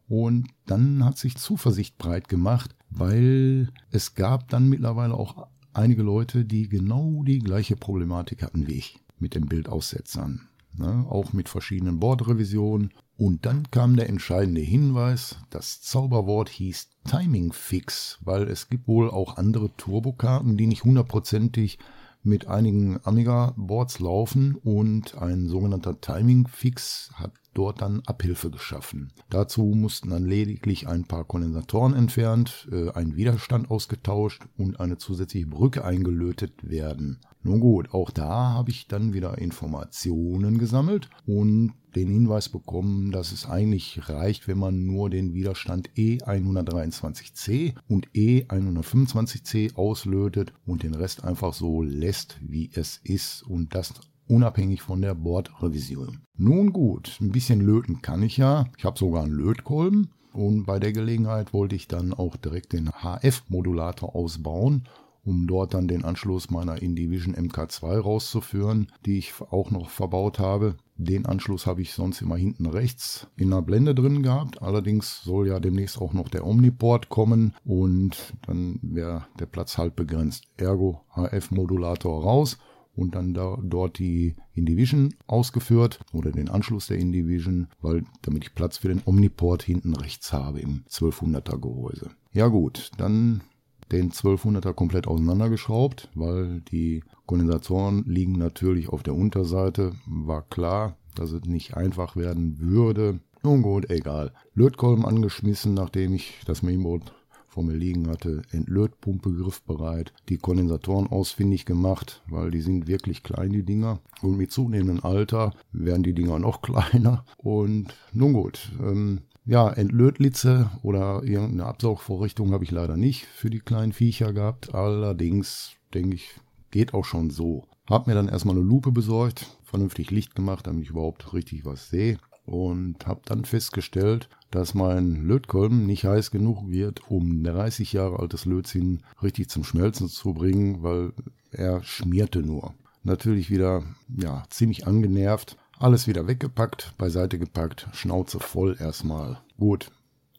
Und 0.06 0.48
dann 0.66 1.02
hat 1.02 1.16
sich 1.16 1.38
Zuversicht 1.38 1.96
breit 1.96 2.28
gemacht, 2.28 2.76
weil 2.90 3.70
es 3.90 4.14
gab 4.14 4.50
dann 4.50 4.68
mittlerweile 4.68 5.14
auch 5.14 5.48
einige 5.72 6.02
Leute, 6.02 6.44
die 6.44 6.68
genau 6.68 7.22
die 7.22 7.38
gleiche 7.38 7.74
Problematik 7.74 8.42
hatten 8.42 8.66
wie 8.66 8.74
ich 8.74 8.98
mit 9.18 9.34
den 9.34 9.46
Bildaussetzern. 9.46 10.42
Ne, 10.76 11.06
auch 11.08 11.32
mit 11.32 11.48
verschiedenen 11.48 12.00
Bordrevisionen. 12.00 12.92
Und 13.16 13.46
dann 13.46 13.70
kam 13.70 13.96
der 13.96 14.10
entscheidende 14.10 14.60
Hinweis, 14.60 15.38
das 15.48 15.80
Zauberwort 15.80 16.50
hieß 16.50 16.90
Timing 17.04 17.54
Fix, 17.54 18.18
weil 18.20 18.42
es 18.42 18.68
gibt 18.68 18.88
wohl 18.88 19.10
auch 19.10 19.38
andere 19.38 19.74
Turbokarten, 19.78 20.58
die 20.58 20.66
nicht 20.66 20.84
hundertprozentig 20.84 21.78
mit 22.22 22.46
einigen 22.46 23.00
Amiga-Boards 23.04 23.98
laufen 23.98 24.54
und 24.54 25.16
ein 25.18 25.48
sogenannter 25.48 26.00
Timing-Fix 26.00 27.10
hat 27.14 27.32
dort 27.54 27.82
dann 27.82 28.02
Abhilfe 28.06 28.50
geschaffen. 28.50 29.12
Dazu 29.30 29.62
mussten 29.62 30.10
dann 30.10 30.24
lediglich 30.24 30.88
ein 30.88 31.04
paar 31.04 31.24
Kondensatoren 31.24 31.94
entfernt, 31.94 32.68
äh, 32.70 32.90
ein 32.90 33.16
Widerstand 33.16 33.70
ausgetauscht 33.70 34.42
und 34.56 34.80
eine 34.80 34.98
zusätzliche 34.98 35.46
Brücke 35.46 35.84
eingelötet 35.84 36.52
werden. 36.68 37.18
Nun 37.44 37.58
gut, 37.58 37.92
auch 37.92 38.10
da 38.10 38.52
habe 38.52 38.70
ich 38.70 38.86
dann 38.86 39.12
wieder 39.14 39.38
Informationen 39.38 40.58
gesammelt 40.58 41.10
und 41.26 41.72
den 41.96 42.08
Hinweis 42.08 42.48
bekommen, 42.48 43.10
dass 43.10 43.32
es 43.32 43.46
eigentlich 43.46 44.08
reicht, 44.08 44.48
wenn 44.48 44.58
man 44.58 44.86
nur 44.86 45.10
den 45.10 45.34
Widerstand 45.34 45.90
E123C 45.90 47.74
und 47.88 48.08
E125C 48.12 49.74
auslötet 49.74 50.52
und 50.64 50.84
den 50.84 50.94
Rest 50.94 51.24
einfach 51.24 51.52
so 51.52 51.82
lässt, 51.82 52.38
wie 52.40 52.70
es 52.74 53.00
ist 53.02 53.42
und 53.42 53.74
das 53.74 53.92
unabhängig 54.32 54.80
von 54.82 55.02
der 55.02 55.14
Bordrevision. 55.14 56.22
Nun 56.36 56.72
gut, 56.72 57.18
ein 57.20 57.32
bisschen 57.32 57.60
löten 57.60 58.00
kann 58.00 58.22
ich 58.22 58.38
ja. 58.38 58.66
Ich 58.78 58.84
habe 58.84 58.98
sogar 58.98 59.24
einen 59.24 59.34
Lötkolben 59.34 60.08
und 60.32 60.64
bei 60.64 60.78
der 60.78 60.92
Gelegenheit 60.92 61.52
wollte 61.52 61.76
ich 61.76 61.86
dann 61.86 62.14
auch 62.14 62.36
direkt 62.36 62.72
den 62.72 62.90
HF-Modulator 62.90 64.16
ausbauen 64.16 64.88
um 65.24 65.46
dort 65.46 65.74
dann 65.74 65.88
den 65.88 66.04
Anschluss 66.04 66.50
meiner 66.50 66.82
InDivision 66.82 67.34
MK2 67.34 68.00
rauszuführen, 68.00 68.88
die 69.06 69.18
ich 69.18 69.32
auch 69.50 69.70
noch 69.70 69.88
verbaut 69.88 70.38
habe. 70.38 70.76
Den 70.96 71.26
Anschluss 71.26 71.66
habe 71.66 71.82
ich 71.82 71.92
sonst 71.92 72.22
immer 72.22 72.36
hinten 72.36 72.66
rechts 72.66 73.28
in 73.36 73.50
der 73.50 73.62
Blende 73.62 73.94
drin 73.94 74.22
gehabt. 74.22 74.62
Allerdings 74.62 75.22
soll 75.22 75.48
ja 75.48 75.60
demnächst 75.60 76.00
auch 76.00 76.12
noch 76.12 76.28
der 76.28 76.46
Omniport 76.46 77.08
kommen 77.08 77.54
und 77.64 78.34
dann 78.46 78.78
wäre 78.82 79.26
der 79.38 79.46
Platz 79.46 79.78
halt 79.78 79.96
begrenzt. 79.96 80.44
Ergo 80.56 81.00
HF-Modulator 81.14 82.22
raus 82.22 82.58
und 82.94 83.14
dann 83.14 83.34
da, 83.34 83.58
dort 83.62 83.98
die 83.98 84.34
InDivision 84.54 85.14
ausgeführt 85.26 86.00
oder 86.12 86.30
den 86.30 86.48
Anschluss 86.48 86.86
der 86.86 86.98
InDivision, 86.98 87.68
weil 87.80 88.04
damit 88.22 88.44
ich 88.44 88.54
Platz 88.54 88.78
für 88.78 88.88
den 88.88 89.02
Omniport 89.04 89.62
hinten 89.62 89.94
rechts 89.94 90.32
habe 90.32 90.60
im 90.60 90.84
1200er 90.88 91.58
Gehäuse. 91.58 92.10
Ja 92.32 92.48
gut, 92.48 92.90
dann 92.98 93.42
den 93.90 94.10
1200er 94.10 94.72
komplett 94.72 95.06
auseinandergeschraubt, 95.06 96.10
weil 96.14 96.60
die 96.62 97.02
Kondensatoren 97.26 98.04
liegen 98.06 98.32
natürlich 98.32 98.88
auf 98.88 99.02
der 99.02 99.14
Unterseite. 99.14 99.92
War 100.06 100.42
klar, 100.42 100.96
dass 101.14 101.32
es 101.32 101.44
nicht 101.44 101.76
einfach 101.76 102.16
werden 102.16 102.58
würde. 102.58 103.20
Nun 103.42 103.62
gut, 103.62 103.90
egal. 103.90 104.32
Lötkolben 104.54 105.04
angeschmissen, 105.04 105.74
nachdem 105.74 106.14
ich 106.14 106.40
das 106.46 106.62
Mainboard 106.62 107.12
vor 107.52 107.64
mir 107.64 107.74
liegen 107.74 108.08
hatte, 108.08 108.40
Entlötpumpe 108.50 109.30
griffbereit, 109.30 110.14
die 110.30 110.38
Kondensatoren 110.38 111.06
ausfindig 111.06 111.66
gemacht, 111.66 112.22
weil 112.26 112.50
die 112.50 112.62
sind 112.62 112.86
wirklich 112.86 113.22
klein, 113.22 113.52
die 113.52 113.62
Dinger. 113.62 114.00
Und 114.22 114.38
mit 114.38 114.50
zunehmendem 114.50 115.04
Alter 115.04 115.52
werden 115.70 116.02
die 116.02 116.14
Dinger 116.14 116.38
noch 116.38 116.62
kleiner. 116.62 117.26
Und 117.36 117.94
nun 118.14 118.32
gut, 118.32 118.72
ähm, 118.80 119.20
ja, 119.44 119.68
Entlötlitze 119.68 120.70
oder 120.82 121.22
irgendeine 121.24 121.66
Absaugvorrichtung 121.66 122.52
habe 122.52 122.64
ich 122.64 122.70
leider 122.70 122.96
nicht 122.96 123.26
für 123.26 123.50
die 123.50 123.60
kleinen 123.60 123.92
Viecher 123.92 124.32
gehabt. 124.32 124.74
Allerdings 124.74 125.72
denke 125.92 126.14
ich, 126.14 126.30
geht 126.70 126.94
auch 126.94 127.04
schon 127.04 127.28
so. 127.28 127.64
Hab 127.86 128.06
mir 128.06 128.14
dann 128.14 128.28
erstmal 128.28 128.56
eine 128.56 128.64
Lupe 128.64 128.92
besorgt, 128.92 129.58
vernünftig 129.62 130.10
Licht 130.10 130.34
gemacht, 130.34 130.66
damit 130.66 130.84
ich 130.84 130.90
überhaupt 130.90 131.34
richtig 131.34 131.66
was 131.66 131.90
sehe. 131.90 132.16
Und 132.44 133.06
habe 133.06 133.20
dann 133.24 133.44
festgestellt, 133.44 134.28
dass 134.50 134.74
mein 134.74 135.24
Lötkolben 135.26 135.86
nicht 135.86 136.04
heiß 136.04 136.30
genug 136.30 136.68
wird, 136.68 137.08
um 137.08 137.44
30 137.44 137.92
Jahre 137.92 138.18
altes 138.18 138.44
Lötzinn 138.44 139.02
richtig 139.22 139.48
zum 139.48 139.64
Schmelzen 139.64 140.08
zu 140.08 140.34
bringen, 140.34 140.82
weil 140.82 141.12
er 141.52 141.82
schmierte 141.84 142.40
nur. 142.40 142.74
Natürlich 143.04 143.50
wieder, 143.50 143.84
ja, 144.08 144.44
ziemlich 144.50 144.86
angenervt. 144.86 145.56
Alles 145.78 146.06
wieder 146.06 146.28
weggepackt, 146.28 146.94
beiseite 146.98 147.38
gepackt, 147.38 147.88
Schnauze 147.92 148.38
voll 148.38 148.76
erstmal. 148.78 149.40
Gut, 149.58 149.90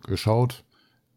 geschaut, 0.04 0.64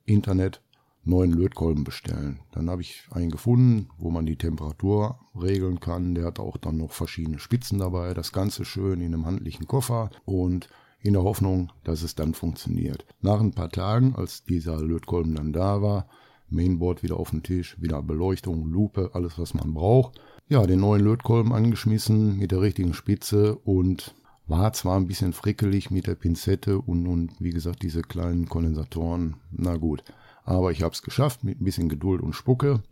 Internet, 0.04 0.60
neuen 1.06 1.32
Lötkolben 1.32 1.84
bestellen. 1.84 2.40
Dann 2.52 2.68
habe 2.68 2.82
ich 2.82 3.04
einen 3.10 3.30
gefunden, 3.30 3.88
wo 3.98 4.10
man 4.10 4.26
die 4.26 4.36
Temperatur 4.36 5.18
regeln 5.40 5.80
kann. 5.80 6.14
Der 6.14 6.26
hat 6.26 6.40
auch 6.40 6.56
dann 6.56 6.78
noch 6.78 6.92
verschiedene 6.92 7.38
Spitzen 7.38 7.78
dabei. 7.78 8.12
Das 8.12 8.32
Ganze 8.32 8.64
schön 8.64 9.00
in 9.00 9.14
einem 9.14 9.24
handlichen 9.24 9.66
Koffer 9.66 10.10
und 10.24 10.68
in 11.00 11.12
der 11.12 11.22
Hoffnung, 11.22 11.70
dass 11.84 12.02
es 12.02 12.16
dann 12.16 12.34
funktioniert. 12.34 13.06
Nach 13.20 13.40
ein 13.40 13.52
paar 13.52 13.70
Tagen, 13.70 14.14
als 14.16 14.44
dieser 14.44 14.82
Lötkolben 14.82 15.36
dann 15.36 15.52
da 15.52 15.80
war, 15.80 16.08
Mainboard 16.48 17.02
wieder 17.02 17.18
auf 17.18 17.30
dem 17.30 17.42
Tisch, 17.42 17.80
wieder 17.80 18.02
Beleuchtung, 18.02 18.68
Lupe, 18.70 19.10
alles 19.14 19.38
was 19.38 19.54
man 19.54 19.74
braucht. 19.74 20.20
Ja, 20.48 20.66
den 20.66 20.80
neuen 20.80 21.02
Lötkolben 21.02 21.52
angeschmissen 21.52 22.36
mit 22.38 22.52
der 22.52 22.60
richtigen 22.60 22.94
Spitze 22.94 23.56
und 23.56 24.14
war 24.46 24.72
zwar 24.72 24.96
ein 24.96 25.08
bisschen 25.08 25.32
frickelig 25.32 25.90
mit 25.90 26.06
der 26.06 26.14
Pinzette 26.14 26.78
und, 26.78 27.06
und 27.06 27.32
wie 27.40 27.50
gesagt 27.50 27.82
diese 27.82 28.02
kleinen 28.02 28.48
Kondensatoren. 28.48 29.36
Na 29.50 29.76
gut, 29.76 30.04
aber 30.46 30.72
ich 30.72 30.82
habe 30.82 30.94
es 30.94 31.02
geschafft 31.02 31.44
mit 31.44 31.60
ein 31.60 31.64
bisschen 31.64 31.88
Geduld 31.88 32.22
und 32.22 32.34
Spucke. 32.34 32.82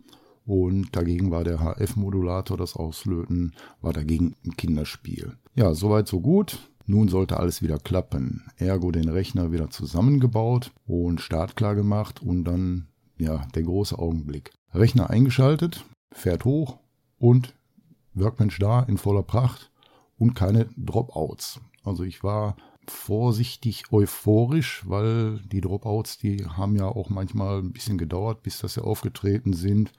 Und 0.45 0.95
dagegen 0.95 1.31
war 1.31 1.43
der 1.43 1.59
HF-Modulator, 1.59 2.55
das 2.55 2.75
Auslöten, 2.75 3.55
war 3.81 3.93
dagegen 3.93 4.35
ein 4.45 4.55
Kinderspiel. 4.55 5.37
Ja, 5.55 5.73
soweit 5.73 6.07
so 6.07 6.19
gut. 6.19 6.69
Nun 6.85 7.07
sollte 7.07 7.37
alles 7.37 7.63
wieder 7.63 7.79
klappen. 7.79 8.43
Ergo 8.57 8.91
den 8.91 9.09
Rechner 9.09 9.51
wieder 9.51 9.71
zusammengebaut 9.71 10.71
und 10.85 11.19
startklar 11.19 11.73
gemacht 11.73 12.21
und 12.21 12.43
dann, 12.43 12.89
ja, 13.17 13.47
der 13.55 13.63
große 13.63 13.97
Augenblick. 13.97 14.51
Rechner 14.71 15.09
eingeschaltet, 15.09 15.83
fährt 16.11 16.45
hoch 16.45 16.77
und 17.17 17.55
Workbench 18.13 18.59
da 18.59 18.83
in 18.83 18.97
voller 18.97 19.23
Pracht 19.23 19.71
und 20.17 20.35
keine 20.35 20.67
Dropouts. 20.77 21.59
Also 21.83 22.03
ich 22.03 22.23
war 22.23 22.55
vorsichtig 22.91 23.83
euphorisch, 23.91 24.83
weil 24.87 25.39
die 25.51 25.61
Dropouts, 25.61 26.17
die 26.17 26.45
haben 26.45 26.75
ja 26.75 26.87
auch 26.87 27.09
manchmal 27.09 27.59
ein 27.59 27.71
bisschen 27.71 27.97
gedauert, 27.97 28.43
bis 28.43 28.59
das 28.59 28.75
ja 28.75 28.83
aufgetreten 28.83 29.53
sind. 29.53 29.91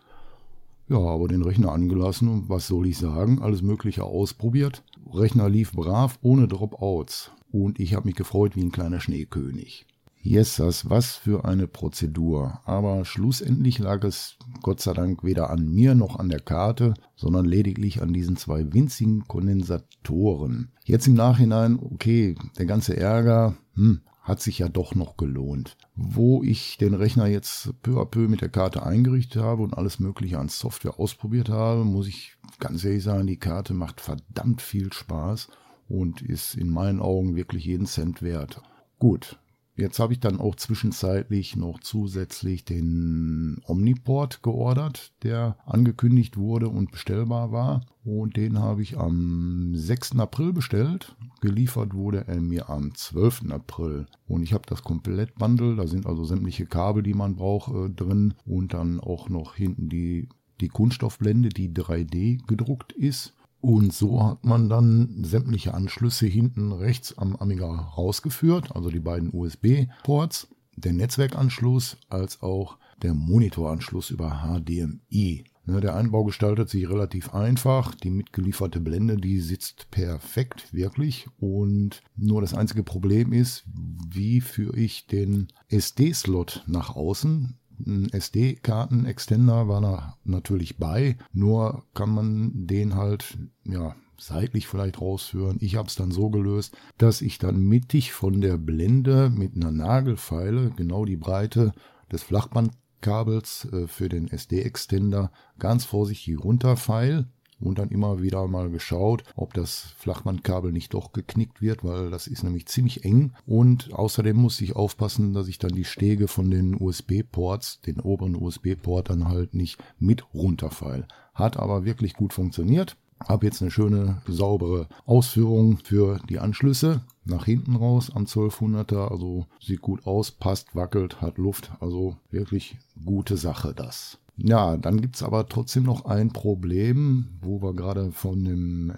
Ja, 0.88 0.98
aber 0.98 1.28
den 1.28 1.42
Rechner 1.42 1.72
angelassen 1.72 2.28
und 2.28 2.48
was 2.48 2.68
soll 2.68 2.86
ich 2.86 2.98
sagen, 2.98 3.42
alles 3.42 3.62
Mögliche 3.62 4.04
ausprobiert. 4.04 4.84
Rechner 5.12 5.48
lief 5.48 5.72
brav, 5.72 6.18
ohne 6.22 6.46
Dropouts. 6.46 7.32
Und 7.50 7.80
ich 7.80 7.94
habe 7.94 8.06
mich 8.06 8.14
gefreut 8.14 8.54
wie 8.54 8.62
ein 8.62 8.72
kleiner 8.72 9.00
Schneekönig. 9.00 9.86
Jessas, 10.26 10.90
was 10.90 11.14
für 11.14 11.44
eine 11.44 11.68
Prozedur. 11.68 12.60
Aber 12.64 13.04
schlussendlich 13.04 13.78
lag 13.78 14.02
es 14.02 14.36
Gott 14.60 14.80
sei 14.80 14.92
Dank 14.92 15.22
weder 15.22 15.50
an 15.50 15.68
mir 15.68 15.94
noch 15.94 16.18
an 16.18 16.28
der 16.28 16.40
Karte, 16.40 16.94
sondern 17.14 17.44
lediglich 17.44 18.02
an 18.02 18.12
diesen 18.12 18.36
zwei 18.36 18.72
winzigen 18.72 19.28
Kondensatoren. 19.28 20.72
Jetzt 20.84 21.06
im 21.06 21.14
Nachhinein, 21.14 21.78
okay, 21.78 22.34
der 22.58 22.66
ganze 22.66 22.96
Ärger, 22.96 23.56
hm, 23.74 24.00
hat 24.20 24.40
sich 24.40 24.58
ja 24.58 24.68
doch 24.68 24.96
noch 24.96 25.16
gelohnt. 25.16 25.76
Wo 25.94 26.42
ich 26.42 26.76
den 26.78 26.94
Rechner 26.94 27.28
jetzt 27.28 27.72
peu 27.82 28.00
à 28.00 28.04
peu 28.04 28.26
mit 28.26 28.40
der 28.40 28.48
Karte 28.48 28.84
eingerichtet 28.84 29.40
habe 29.40 29.62
und 29.62 29.74
alles 29.74 30.00
Mögliche 30.00 30.40
an 30.40 30.48
Software 30.48 30.98
ausprobiert 30.98 31.48
habe, 31.48 31.84
muss 31.84 32.08
ich 32.08 32.36
ganz 32.58 32.84
ehrlich 32.84 33.04
sagen, 33.04 33.28
die 33.28 33.38
Karte 33.38 33.74
macht 33.74 34.00
verdammt 34.00 34.60
viel 34.60 34.92
Spaß 34.92 35.48
und 35.88 36.20
ist 36.20 36.56
in 36.56 36.68
meinen 36.68 37.00
Augen 37.00 37.36
wirklich 37.36 37.64
jeden 37.64 37.86
Cent 37.86 38.20
wert. 38.20 38.60
Gut, 38.98 39.38
Jetzt 39.76 39.98
habe 39.98 40.14
ich 40.14 40.20
dann 40.20 40.40
auch 40.40 40.54
zwischenzeitlich 40.54 41.54
noch 41.54 41.80
zusätzlich 41.80 42.64
den 42.64 43.60
Omniport 43.66 44.42
geordert, 44.42 45.12
der 45.22 45.58
angekündigt 45.66 46.38
wurde 46.38 46.70
und 46.70 46.90
bestellbar 46.90 47.52
war. 47.52 47.84
Und 48.02 48.38
den 48.38 48.58
habe 48.58 48.80
ich 48.80 48.96
am 48.96 49.74
6. 49.74 50.18
April 50.18 50.54
bestellt. 50.54 51.14
Geliefert 51.42 51.92
wurde 51.92 52.26
er 52.26 52.40
mir 52.40 52.70
am 52.70 52.94
12. 52.94 53.50
April. 53.50 54.06
Und 54.26 54.42
ich 54.42 54.54
habe 54.54 54.64
das 54.66 54.82
Komplettbundle, 54.82 55.76
da 55.76 55.86
sind 55.86 56.06
also 56.06 56.24
sämtliche 56.24 56.64
Kabel, 56.64 57.02
die 57.02 57.14
man 57.14 57.36
braucht, 57.36 57.74
äh, 57.74 57.90
drin. 57.90 58.32
Und 58.46 58.72
dann 58.72 58.98
auch 58.98 59.28
noch 59.28 59.56
hinten 59.56 59.90
die, 59.90 60.30
die 60.62 60.68
Kunststoffblende, 60.68 61.50
die 61.50 61.68
3D 61.68 62.46
gedruckt 62.46 62.92
ist. 62.92 63.35
Und 63.66 63.92
so 63.92 64.22
hat 64.22 64.44
man 64.44 64.68
dann 64.68 65.24
sämtliche 65.24 65.74
Anschlüsse 65.74 66.28
hinten 66.28 66.70
rechts 66.70 67.18
am 67.18 67.34
Amiga 67.34 67.66
rausgeführt, 67.66 68.76
also 68.76 68.90
die 68.90 69.00
beiden 69.00 69.34
USB-Ports, 69.34 70.46
der 70.76 70.92
Netzwerkanschluss 70.92 71.96
als 72.08 72.42
auch 72.42 72.78
der 73.02 73.12
Monitoranschluss 73.14 74.10
über 74.10 74.44
HDMI. 74.44 75.46
Ne, 75.64 75.80
der 75.80 75.96
Einbau 75.96 76.22
gestaltet 76.22 76.68
sich 76.68 76.88
relativ 76.88 77.34
einfach. 77.34 77.92
Die 77.96 78.10
mitgelieferte 78.10 78.78
Blende, 78.78 79.16
die 79.16 79.40
sitzt 79.40 79.90
perfekt, 79.90 80.72
wirklich. 80.72 81.26
Und 81.40 82.04
nur 82.14 82.42
das 82.42 82.54
einzige 82.54 82.84
Problem 82.84 83.32
ist, 83.32 83.64
wie 84.08 84.42
führe 84.42 84.78
ich 84.78 85.08
den 85.08 85.48
SD-Slot 85.66 86.62
nach 86.68 86.94
außen? 86.94 87.58
Ein 87.84 88.08
SD-Karten-Extender 88.10 89.68
war 89.68 89.80
da 89.80 90.16
natürlich 90.24 90.78
bei, 90.78 91.16
nur 91.32 91.84
kann 91.94 92.10
man 92.10 92.66
den 92.66 92.94
halt, 92.94 93.38
ja, 93.64 93.94
seitlich 94.18 94.66
vielleicht 94.66 95.00
rausführen. 95.00 95.58
Ich 95.60 95.76
habe 95.76 95.88
es 95.88 95.94
dann 95.94 96.10
so 96.10 96.30
gelöst, 96.30 96.76
dass 96.98 97.20
ich 97.20 97.38
dann 97.38 97.60
mittig 97.60 98.12
von 98.12 98.40
der 98.40 98.56
Blende 98.56 99.30
mit 99.30 99.54
einer 99.56 99.70
Nagelfeile 99.70 100.70
genau 100.70 101.04
die 101.04 101.16
Breite 101.18 101.74
des 102.10 102.22
Flachbandkabels 102.22 103.68
äh, 103.72 103.86
für 103.86 104.08
den 104.08 104.28
SD-Extender 104.28 105.30
ganz 105.58 105.84
vorsichtig 105.84 106.42
runterfeil 106.42 107.26
und 107.60 107.78
dann 107.78 107.88
immer 107.90 108.22
wieder 108.22 108.46
mal 108.46 108.70
geschaut, 108.70 109.24
ob 109.34 109.54
das 109.54 109.94
Flachbandkabel 109.98 110.72
nicht 110.72 110.94
doch 110.94 111.12
geknickt 111.12 111.62
wird, 111.62 111.84
weil 111.84 112.10
das 112.10 112.26
ist 112.26 112.42
nämlich 112.42 112.66
ziemlich 112.66 113.04
eng. 113.04 113.32
Und 113.46 113.92
außerdem 113.92 114.36
musste 114.36 114.64
ich 114.64 114.76
aufpassen, 114.76 115.32
dass 115.32 115.48
ich 115.48 115.58
dann 115.58 115.74
die 115.74 115.84
Stege 115.84 116.28
von 116.28 116.50
den 116.50 116.80
USB-Ports, 116.80 117.80
den 117.80 118.00
oberen 118.00 118.36
USB-Port 118.36 119.10
dann 119.10 119.28
halt 119.28 119.54
nicht 119.54 119.78
mit 119.98 120.24
runterfeil. 120.34 121.06
Hat 121.34 121.56
aber 121.56 121.84
wirklich 121.84 122.14
gut 122.14 122.32
funktioniert. 122.32 122.96
Hab 123.20 123.42
jetzt 123.42 123.62
eine 123.62 123.70
schöne, 123.70 124.20
saubere 124.28 124.88
Ausführung 125.06 125.78
für 125.78 126.20
die 126.28 126.38
Anschlüsse 126.38 127.02
nach 127.24 127.46
hinten 127.46 127.76
raus 127.76 128.10
am 128.14 128.24
1200er. 128.24 129.08
Also 129.08 129.46
sieht 129.58 129.80
gut 129.80 130.06
aus, 130.06 130.30
passt, 130.30 130.76
wackelt, 130.76 131.22
hat 131.22 131.38
Luft. 131.38 131.72
Also 131.80 132.16
wirklich 132.30 132.76
gute 133.04 133.38
Sache 133.38 133.72
das. 133.74 134.18
Ja, 134.36 134.76
dann 134.76 135.00
gibt 135.00 135.16
es 135.16 135.22
aber 135.22 135.48
trotzdem 135.48 135.84
noch 135.84 136.04
ein 136.04 136.32
Problem, 136.32 137.38
wo 137.40 137.62
wir 137.62 137.74
gerade 137.74 138.12
von 138.12 138.44
dem 138.44 138.92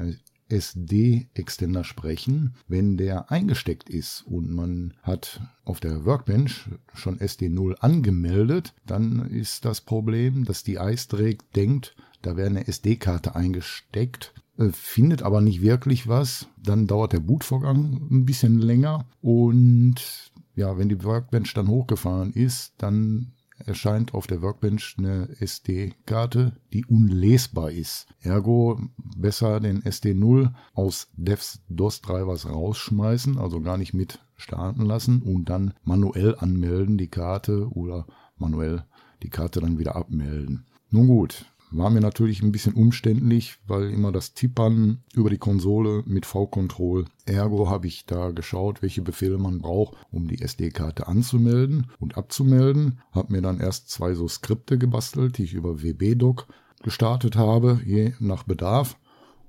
SD-Extender 0.48 1.84
sprechen, 1.84 2.54
wenn 2.66 2.96
der 2.96 3.30
eingesteckt 3.30 3.88
ist 3.88 4.22
und 4.26 4.50
man 4.50 4.94
hat 5.02 5.40
auf 5.64 5.80
der 5.80 6.04
Workbench 6.04 6.68
schon 6.94 7.18
SD0 7.18 7.74
angemeldet, 7.76 8.74
dann 8.86 9.26
ist 9.30 9.64
das 9.64 9.82
Problem, 9.82 10.44
dass 10.44 10.62
die 10.62 10.76
iStrake 10.76 11.44
denkt, 11.54 11.94
da 12.22 12.36
wäre 12.36 12.48
eine 12.48 12.66
SD-Karte 12.66 13.36
eingesteckt, 13.36 14.32
äh, 14.56 14.70
findet 14.72 15.22
aber 15.22 15.40
nicht 15.40 15.62
wirklich 15.62 16.08
was. 16.08 16.48
Dann 16.60 16.86
dauert 16.86 17.12
der 17.12 17.20
Bootvorgang 17.20 18.08
ein 18.10 18.24
bisschen 18.24 18.58
länger 18.58 19.06
und 19.20 20.32
ja, 20.56 20.76
wenn 20.76 20.88
die 20.88 21.04
Workbench 21.04 21.54
dann 21.54 21.68
hochgefahren 21.68 22.32
ist, 22.32 22.72
dann 22.78 23.32
erscheint 23.68 24.14
auf 24.14 24.26
der 24.26 24.42
Workbench 24.42 24.96
eine 24.98 25.28
SD-Karte, 25.38 26.52
die 26.72 26.84
unlesbar 26.86 27.70
ist. 27.70 28.06
Ergo 28.20 28.80
besser 28.96 29.60
den 29.60 29.82
SD0 29.82 30.52
aus 30.74 31.08
Devs 31.16 31.60
DOS-Drivers 31.68 32.48
rausschmeißen, 32.48 33.38
also 33.38 33.60
gar 33.60 33.78
nicht 33.78 33.94
mit 33.94 34.18
starten 34.36 34.82
lassen 34.82 35.22
und 35.22 35.50
dann 35.50 35.74
manuell 35.84 36.34
anmelden 36.38 36.98
die 36.98 37.08
Karte 37.08 37.68
oder 37.70 38.06
manuell 38.36 38.84
die 39.22 39.30
Karte 39.30 39.60
dann 39.60 39.78
wieder 39.78 39.96
abmelden. 39.96 40.64
Nun 40.90 41.08
gut, 41.08 41.46
war 41.70 41.90
mir 41.90 42.00
natürlich 42.00 42.42
ein 42.42 42.52
bisschen 42.52 42.74
umständlich, 42.74 43.58
weil 43.66 43.90
immer 43.90 44.12
das 44.12 44.34
Tippern 44.34 45.02
über 45.14 45.30
die 45.30 45.38
Konsole 45.38 46.02
mit 46.06 46.26
V-Control. 46.26 47.04
Ergo 47.26 47.68
habe 47.68 47.86
ich 47.86 48.06
da 48.06 48.30
geschaut, 48.30 48.82
welche 48.82 49.02
Befehle 49.02 49.38
man 49.38 49.60
braucht, 49.60 49.96
um 50.10 50.28
die 50.28 50.40
SD-Karte 50.40 51.06
anzumelden 51.08 51.90
und 51.98 52.16
abzumelden. 52.16 53.00
Habe 53.12 53.32
mir 53.32 53.42
dann 53.42 53.60
erst 53.60 53.90
zwei 53.90 54.14
so 54.14 54.28
Skripte 54.28 54.78
gebastelt, 54.78 55.38
die 55.38 55.44
ich 55.44 55.54
über 55.54 55.82
WB-Doc 55.82 56.46
gestartet 56.82 57.36
habe, 57.36 57.80
je 57.84 58.14
nach 58.20 58.44
Bedarf. 58.44 58.96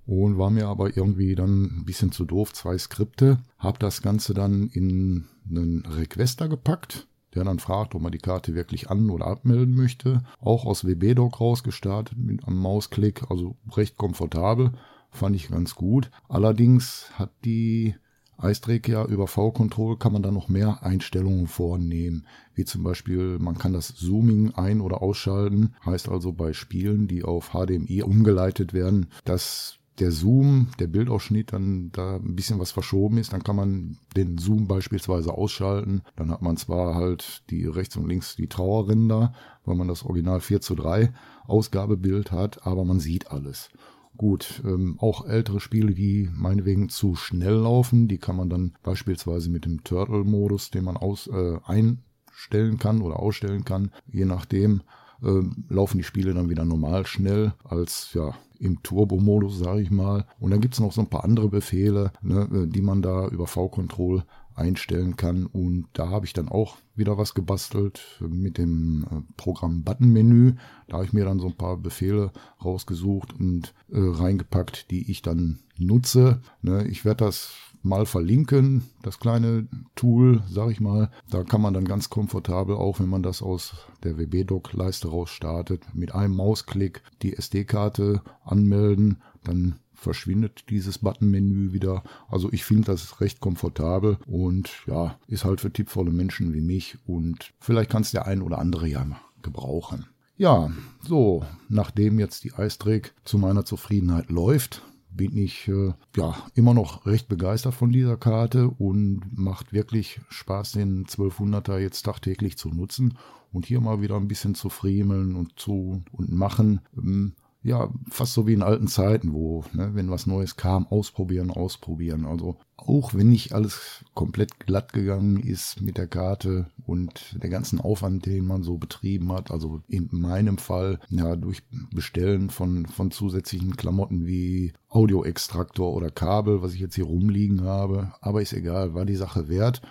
Und 0.05 0.39
war 0.39 0.49
mir 0.49 0.67
aber 0.67 0.97
irgendwie 0.97 1.35
dann 1.35 1.65
ein 1.65 1.85
bisschen 1.85 2.11
zu 2.11 2.25
doof, 2.25 2.53
zwei 2.53 2.77
Skripte. 2.77 3.37
Habe 3.59 3.77
das 3.77 4.01
Ganze 4.01 4.33
dann 4.33 4.67
in 4.69 5.27
einen 5.47 5.85
Requester 5.85 6.49
gepackt 6.49 7.07
der 7.35 7.43
dann 7.43 7.59
fragt, 7.59 7.95
ob 7.95 8.01
man 8.01 8.11
die 8.11 8.17
Karte 8.17 8.55
wirklich 8.55 8.89
an- 8.89 9.09
oder 9.09 9.27
abmelden 9.27 9.75
möchte. 9.75 10.23
Auch 10.39 10.65
aus 10.65 10.85
WB-Doc 10.85 11.39
rausgestartet 11.39 12.17
mit 12.17 12.47
einem 12.47 12.57
Mausklick, 12.57 13.29
also 13.29 13.55
recht 13.75 13.97
komfortabel, 13.97 14.71
fand 15.11 15.35
ich 15.35 15.49
ganz 15.49 15.75
gut. 15.75 16.09
Allerdings 16.27 17.11
hat 17.13 17.31
die 17.45 17.95
iStrake 18.41 18.91
ja 18.91 19.05
über 19.05 19.27
V-Control 19.27 19.97
kann 19.97 20.13
man 20.13 20.23
da 20.23 20.31
noch 20.31 20.49
mehr 20.49 20.83
Einstellungen 20.83 21.47
vornehmen, 21.47 22.25
wie 22.53 22.65
zum 22.65 22.83
Beispiel 22.83 23.37
man 23.39 23.57
kann 23.57 23.73
das 23.73 23.95
Zooming 23.95 24.53
ein- 24.55 24.81
oder 24.81 25.01
ausschalten, 25.01 25.75
heißt 25.85 26.09
also 26.09 26.31
bei 26.31 26.53
Spielen, 26.53 27.07
die 27.07 27.23
auf 27.23 27.49
HDMI 27.49 28.03
umgeleitet 28.03 28.73
werden, 28.73 29.07
dass 29.25 29.78
der 29.99 30.11
Zoom, 30.11 30.67
der 30.79 30.87
Bildausschnitt 30.87 31.53
dann 31.53 31.91
da 31.91 32.15
ein 32.15 32.35
bisschen 32.35 32.59
was 32.59 32.71
verschoben 32.71 33.17
ist, 33.17 33.33
dann 33.33 33.43
kann 33.43 33.55
man 33.55 33.97
den 34.15 34.37
Zoom 34.37 34.67
beispielsweise 34.67 35.33
ausschalten. 35.33 36.01
Dann 36.15 36.31
hat 36.31 36.41
man 36.41 36.57
zwar 36.57 36.95
halt 36.95 37.43
die 37.49 37.65
rechts 37.65 37.97
und 37.97 38.07
links 38.07 38.35
die 38.35 38.47
Trauerränder, 38.47 39.33
weil 39.65 39.75
man 39.75 39.87
das 39.87 40.03
Original 40.03 40.39
4 40.39 40.61
zu 40.61 40.75
3 40.75 41.13
Ausgabebild 41.47 42.31
hat, 42.31 42.65
aber 42.65 42.85
man 42.85 42.99
sieht 42.99 43.31
alles. 43.31 43.69
Gut, 44.17 44.61
ähm, 44.65 44.97
auch 44.99 45.25
ältere 45.25 45.59
Spiele, 45.59 45.93
die 45.93 46.29
meinetwegen 46.33 46.89
zu 46.89 47.15
schnell 47.15 47.55
laufen, 47.55 48.07
die 48.07 48.17
kann 48.17 48.35
man 48.35 48.49
dann 48.49 48.73
beispielsweise 48.83 49.49
mit 49.49 49.65
dem 49.65 49.83
Turtle-Modus, 49.83 50.71
den 50.71 50.83
man 50.83 50.97
aus, 50.97 51.27
äh, 51.27 51.57
einstellen 51.63 52.79
kann 52.79 53.01
oder 53.01 53.19
ausstellen 53.19 53.63
kann, 53.63 53.91
je 54.07 54.25
nachdem, 54.25 54.81
laufen 55.21 55.97
die 55.97 56.03
Spiele 56.03 56.33
dann 56.33 56.49
wieder 56.49 56.65
normal 56.65 57.05
schnell 57.05 57.53
als 57.63 58.13
ja 58.13 58.33
im 58.59 58.83
Turbo-Modus, 58.83 59.57
sage 59.57 59.81
ich 59.81 59.89
mal. 59.89 60.25
Und 60.39 60.51
dann 60.51 60.61
gibt 60.61 60.73
es 60.73 60.79
noch 60.79 60.91
so 60.91 61.01
ein 61.01 61.09
paar 61.09 61.23
andere 61.23 61.49
Befehle, 61.49 62.11
ne, 62.21 62.47
äh, 62.53 62.67
die 62.67 62.81
man 62.81 63.01
da 63.01 63.27
über 63.27 63.47
V-Control 63.47 64.23
einstellen 64.53 65.15
kann. 65.15 65.45
Und 65.45 65.87
da 65.93 66.09
habe 66.09 66.25
ich 66.25 66.33
dann 66.33 66.49
auch 66.49 66.77
wieder 66.95 67.17
was 67.17 67.33
gebastelt 67.33 68.01
mit 68.19 68.57
dem 68.57 69.05
äh, 69.09 69.33
Programm 69.37 69.83
Button-Menü. 69.83 70.55
Da 70.87 70.97
habe 70.97 71.05
ich 71.05 71.13
mir 71.13 71.25
dann 71.25 71.39
so 71.39 71.47
ein 71.47 71.55
paar 71.55 71.77
Befehle 71.77 72.31
rausgesucht 72.63 73.33
und 73.39 73.73
äh, 73.89 73.97
reingepackt, 73.97 74.91
die 74.91 75.09
ich 75.09 75.21
dann 75.21 75.59
nutze. 75.77 76.41
Ne, 76.61 76.85
ich 76.87 77.05
werde 77.05 77.25
das 77.25 77.53
mal 77.81 78.05
verlinken, 78.05 78.83
das 79.01 79.19
kleine 79.19 79.67
Tool, 79.95 80.43
sag 80.49 80.71
ich 80.71 80.79
mal. 80.79 81.11
Da 81.29 81.43
kann 81.43 81.61
man 81.61 81.73
dann 81.73 81.85
ganz 81.85 82.09
komfortabel, 82.09 82.75
auch 82.75 82.99
wenn 82.99 83.09
man 83.09 83.23
das 83.23 83.41
aus 83.41 83.75
der 84.03 84.17
WB-Doc-Leiste 84.17 85.07
raus 85.07 85.29
startet, 85.29 85.83
mit 85.93 86.13
einem 86.13 86.35
Mausklick 86.35 87.01
die 87.21 87.35
SD-Karte 87.35 88.21
anmelden, 88.43 89.21
dann 89.43 89.75
verschwindet 89.93 90.65
dieses 90.69 90.99
Button-Menü 90.99 91.73
wieder. 91.73 92.03
Also 92.29 92.51
ich 92.51 92.63
finde 92.63 92.85
das 92.85 93.21
recht 93.21 93.39
komfortabel 93.39 94.17
und 94.25 94.69
ja, 94.87 95.17
ist 95.27 95.45
halt 95.45 95.61
für 95.61 95.71
tippvolle 95.71 96.11
Menschen 96.11 96.53
wie 96.53 96.61
mich 96.61 96.97
und 97.05 97.51
vielleicht 97.59 97.89
kann 97.89 98.01
es 98.01 98.11
der 98.11 98.25
ein 98.25 98.41
oder 98.41 98.59
andere 98.59 98.87
ja 98.87 99.05
gebrauchen. 99.41 100.05
Ja, 100.37 100.71
so, 101.01 101.45
nachdem 101.67 102.17
jetzt 102.17 102.45
die 102.45 102.53
iStrick 102.57 103.13
zu 103.25 103.37
meiner 103.37 103.65
Zufriedenheit 103.65 104.29
läuft, 104.29 104.83
bin 105.09 105.35
ich 105.37 105.67
äh, 105.67 105.93
ja 106.15 106.35
immer 106.53 106.73
noch 106.73 107.05
recht 107.05 107.27
begeistert 107.27 107.73
von 107.73 107.91
dieser 107.91 108.17
Karte 108.17 108.69
und 108.69 109.21
macht 109.35 109.73
wirklich 109.73 110.21
Spaß, 110.29 110.73
den 110.73 111.05
1200er 111.05 111.77
jetzt 111.77 112.03
tagtäglich 112.03 112.57
zu 112.57 112.69
nutzen 112.69 113.17
und 113.51 113.65
hier 113.65 113.81
mal 113.81 114.01
wieder 114.01 114.15
ein 114.15 114.27
bisschen 114.27 114.55
zu 114.55 114.69
friemeln 114.69 115.35
und 115.35 115.59
zu 115.59 116.03
und 116.11 116.31
machen. 116.31 116.81
Ähm, 116.97 117.33
ja, 117.61 117.89
fast 118.09 118.33
so 118.33 118.47
wie 118.47 118.53
in 118.53 118.63
alten 118.63 118.87
Zeiten, 118.87 119.33
wo, 119.33 119.65
ne, 119.73 119.91
wenn 119.93 120.09
was 120.09 120.27
Neues 120.27 120.55
kam, 120.55 120.87
ausprobieren, 120.87 121.51
ausprobieren. 121.51 122.25
Also 122.25 122.57
auch 122.77 123.13
wenn 123.13 123.29
nicht 123.29 123.53
alles 123.53 124.05
komplett 124.13 124.59
glatt 124.59 124.93
gegangen 124.93 125.37
ist 125.37 125.81
mit 125.81 125.97
der 125.97 126.07
Karte 126.07 126.67
und 126.85 127.35
der 127.41 127.49
ganzen 127.49 127.81
Aufwand, 127.81 128.25
den 128.25 128.45
man 128.45 128.63
so 128.63 128.77
betrieben 128.77 129.31
hat, 129.33 129.51
also 129.51 129.81
in 129.89 130.07
meinem 130.11 130.57
Fall, 130.57 130.99
ja, 131.09 131.35
durch 131.35 131.63
Bestellen 131.93 132.49
von, 132.49 132.85
von 132.85 133.11
zusätzlichen 133.11 133.75
Klamotten 133.75 134.25
wie 134.25 134.71
Audioextraktor 134.87 135.93
oder 135.93 136.09
Kabel, 136.11 136.61
was 136.61 136.73
ich 136.73 136.79
jetzt 136.79 136.95
hier 136.95 137.05
rumliegen 137.05 137.65
habe, 137.65 138.13
aber 138.21 138.41
ist 138.41 138.53
egal, 138.53 138.93
war 138.93 139.05
die 139.05 139.15
Sache 139.15 139.49
wert. 139.49 139.81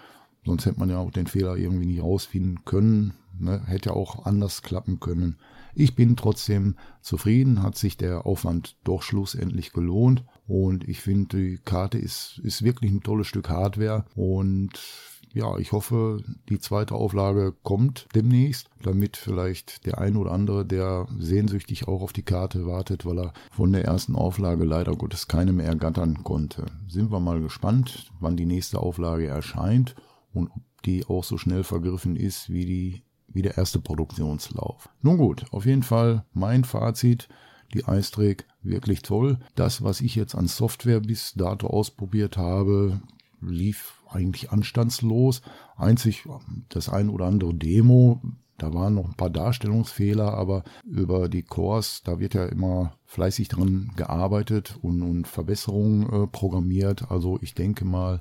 Sonst 0.47 0.65
hätte 0.65 0.81
man 0.81 0.89
ja 0.89 0.99
auch 0.99 1.11
den 1.11 1.27
Fehler 1.27 1.57
irgendwie 1.57 1.85
nicht 1.85 2.03
rausfinden 2.03 2.65
können. 2.65 3.13
Ne? 3.39 3.61
Hätte 3.67 3.93
auch 3.93 4.25
anders 4.25 4.63
klappen 4.63 4.99
können. 5.01 5.37
Ich 5.75 5.95
bin 5.95 6.17
trotzdem 6.17 6.77
zufrieden, 7.01 7.63
hat 7.63 7.77
sich 7.77 7.97
der 7.97 8.27
Aufwand 8.27 8.77
doch 8.85 9.03
schlussendlich 9.03 9.73
gelohnt 9.73 10.25
und 10.47 10.89
ich 10.89 11.01
finde, 11.01 11.37
die 11.37 11.59
Karte 11.59 11.99
ist, 11.99 12.41
ist 12.43 12.63
wirklich 12.63 12.91
ein 12.93 13.03
tolles 13.03 13.27
Stück 13.27 13.49
Hardware 13.49 14.05
und 14.15 14.81
ja, 15.35 15.57
ich 15.59 15.73
hoffe, 15.73 16.23
die 16.49 16.59
zweite 16.59 16.95
Auflage 16.95 17.55
kommt 17.63 18.09
demnächst, 18.15 18.71
damit 18.83 19.17
vielleicht 19.17 19.85
der 19.87 19.99
ein 19.99 20.17
oder 20.17 20.33
andere, 20.33 20.65
der 20.65 21.07
sehnsüchtig 21.19 21.87
auch 21.87 22.03
auf 22.03 22.13
die 22.13 22.23
Karte 22.23 22.67
wartet, 22.67 23.05
weil 23.05 23.19
er 23.19 23.33
von 23.51 23.73
der 23.73 23.85
ersten 23.85 24.17
Auflage 24.17 24.65
leider 24.65 24.97
Gottes 24.97 25.29
keine 25.29 25.53
mehr 25.53 25.67
ergattern 25.67 26.25
konnte. 26.25 26.67
Sind 26.89 27.13
wir 27.13 27.21
mal 27.21 27.41
gespannt, 27.41 28.11
wann 28.21 28.37
die 28.37 28.47
nächste 28.47 28.81
Auflage 28.81 29.27
erscheint 29.27 29.95
und 30.33 30.51
ob 30.51 30.63
die 30.85 31.05
auch 31.07 31.25
so 31.25 31.37
schnell 31.37 31.65
vergriffen 31.65 32.17
ist 32.17 32.51
wie 32.51 32.65
die 32.65 33.03
wie 33.29 33.43
der 33.43 33.57
erste 33.57 33.79
Produktionslauf. 33.79 34.89
Nun 35.03 35.19
gut, 35.19 35.47
auf 35.51 35.67
jeden 35.67 35.83
Fall 35.83 36.25
mein 36.33 36.65
Fazit. 36.65 37.29
Die 37.75 37.85
iStrake 37.87 38.45
wirklich 38.63 39.03
toll. 39.03 39.39
Das, 39.55 39.83
was 39.83 40.01
ich 40.01 40.15
jetzt 40.15 40.35
an 40.35 40.47
Software 40.47 41.01
bis 41.01 41.35
dato 41.35 41.67
ausprobiert 41.67 42.39
habe, 42.39 43.03
lief 43.43 44.03
eigentlich 44.09 44.51
anstandslos. 44.51 45.43
Einzig 45.77 46.25
das 46.71 46.89
ein 46.89 47.11
oder 47.11 47.27
andere 47.27 47.53
Demo, 47.53 48.23
da 48.59 48.75
waren 48.75 48.95
noch 48.95 49.05
ein 49.05 49.15
paar 49.15 49.31
Darstellungsfehler, 49.31 50.35
aber 50.35 50.65
über 50.85 51.29
die 51.29 51.45
Cores, 51.45 52.03
da 52.05 52.19
wird 52.19 52.35
ja 52.35 52.45
immer 52.47 52.93
fleißig 53.05 53.49
dran 53.49 53.93
gearbeitet 53.95 54.77
und, 54.83 55.03
und 55.03 55.29
Verbesserungen 55.29 56.25
äh, 56.25 56.27
programmiert. 56.27 57.11
Also 57.11 57.39
ich 57.41 57.55
denke 57.55 57.85
mal, 57.85 58.21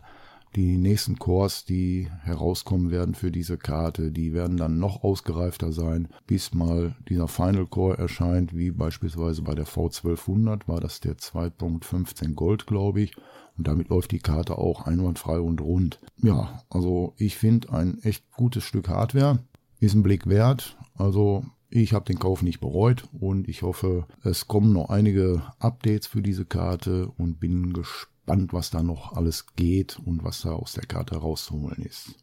die 0.56 0.78
nächsten 0.78 1.20
Cores, 1.20 1.66
die 1.66 2.10
herauskommen 2.24 2.90
werden 2.92 3.16
für 3.16 3.32
diese 3.32 3.58
Karte, 3.58 4.12
die 4.12 4.34
werden 4.34 4.58
dann 4.58 4.80
noch 4.80 5.04
ausgereifter 5.04 5.72
sein, 5.72 6.08
bis 6.26 6.54
mal 6.54 6.96
dieser 7.10 7.28
Final 7.28 7.68
Core 7.68 7.98
erscheint, 7.98 8.56
wie 8.56 8.72
beispielsweise 8.72 9.42
bei 9.42 9.56
der 9.56 9.68
V1200 9.68 10.68
war 10.68 10.80
das 10.80 11.00
der 11.00 11.18
2.15 11.18 12.34
Gold, 12.34 12.66
glaube 12.66 13.02
ich. 13.02 13.16
Und 13.58 13.68
damit 13.68 13.90
läuft 13.90 14.12
die 14.12 14.20
Karte 14.20 14.58
auch 14.58 14.86
einwandfrei 14.86 15.40
und 15.40 15.62
rund. 15.62 16.00
Ja, 16.22 16.64
also 16.70 17.14
ich 17.18 17.38
finde 17.38 17.74
ein 17.74 18.00
echt 18.04 18.32
gutes 18.32 18.64
Stück 18.64 18.88
Hardware. 18.88 19.40
Ist 19.80 19.96
ein 19.96 20.04
Blick 20.04 20.28
wert. 20.28 20.78
Also 20.96 21.44
ich 21.70 21.94
habe 21.94 22.06
den 22.06 22.20
Kauf 22.20 22.44
nicht 22.44 22.60
bereut 22.60 23.04
und 23.20 23.48
ich 23.48 23.62
hoffe, 23.62 24.08
es 24.24 24.48
kommen 24.48 24.74
noch 24.74 24.90
einige 24.90 25.42
Updates 25.60 26.08
für 26.08 26.22
diese 26.22 26.46
Karte 26.46 27.12
und 27.18 27.40
bin 27.40 27.74
gespannt 27.74 28.17
spannend, 28.28 28.52
was 28.52 28.72
da 28.72 28.84
noch 28.84 29.14
alles 29.14 29.46
geht 29.56 30.00
und 30.00 30.22
was 30.22 30.42
da 30.42 30.52
aus 30.52 30.74
der 30.74 30.86
Karte 30.86 31.16
rauszuholen 31.16 31.82
ist. 31.86 32.14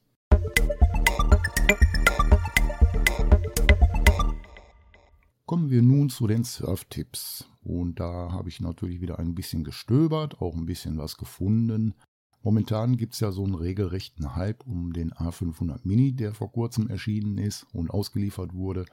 Kommen 5.47 5.71
wir 5.71 5.81
nun 5.81 5.95
nun 5.95 6.11
zu 6.11 6.27
den 6.27 6.45
Surf-Tipps. 6.45 7.49
Und 7.63 8.01
da 8.01 8.31
habe 8.31 8.51
ich 8.51 8.61
natürlich 8.61 9.01
wieder 9.01 9.19
ein 9.19 9.35
bisschen 9.35 9.65
gestöbert, 9.65 10.43
auch 10.43 10.55
ein 10.55 10.67
bisschen 10.67 10.99
was 10.99 11.17
gefunden. 11.17 11.95
Momentan 12.43 12.99
gibt 12.99 13.15
es 13.15 13.21
ja 13.21 13.33
so 13.33 13.43
einen 13.43 13.55
regelrechten 13.55 14.37
Hype 14.37 14.67
um 14.67 14.93
den 14.93 15.11
A500 15.15 15.81
Mini, 15.85 16.13
der 16.13 16.35
vor 16.35 16.53
kurzem 16.53 16.91
erschienen 16.91 17.39
ist 17.39 17.67
und 17.73 17.91
ausgeliefert 17.91 18.53
wurde. 18.53 18.85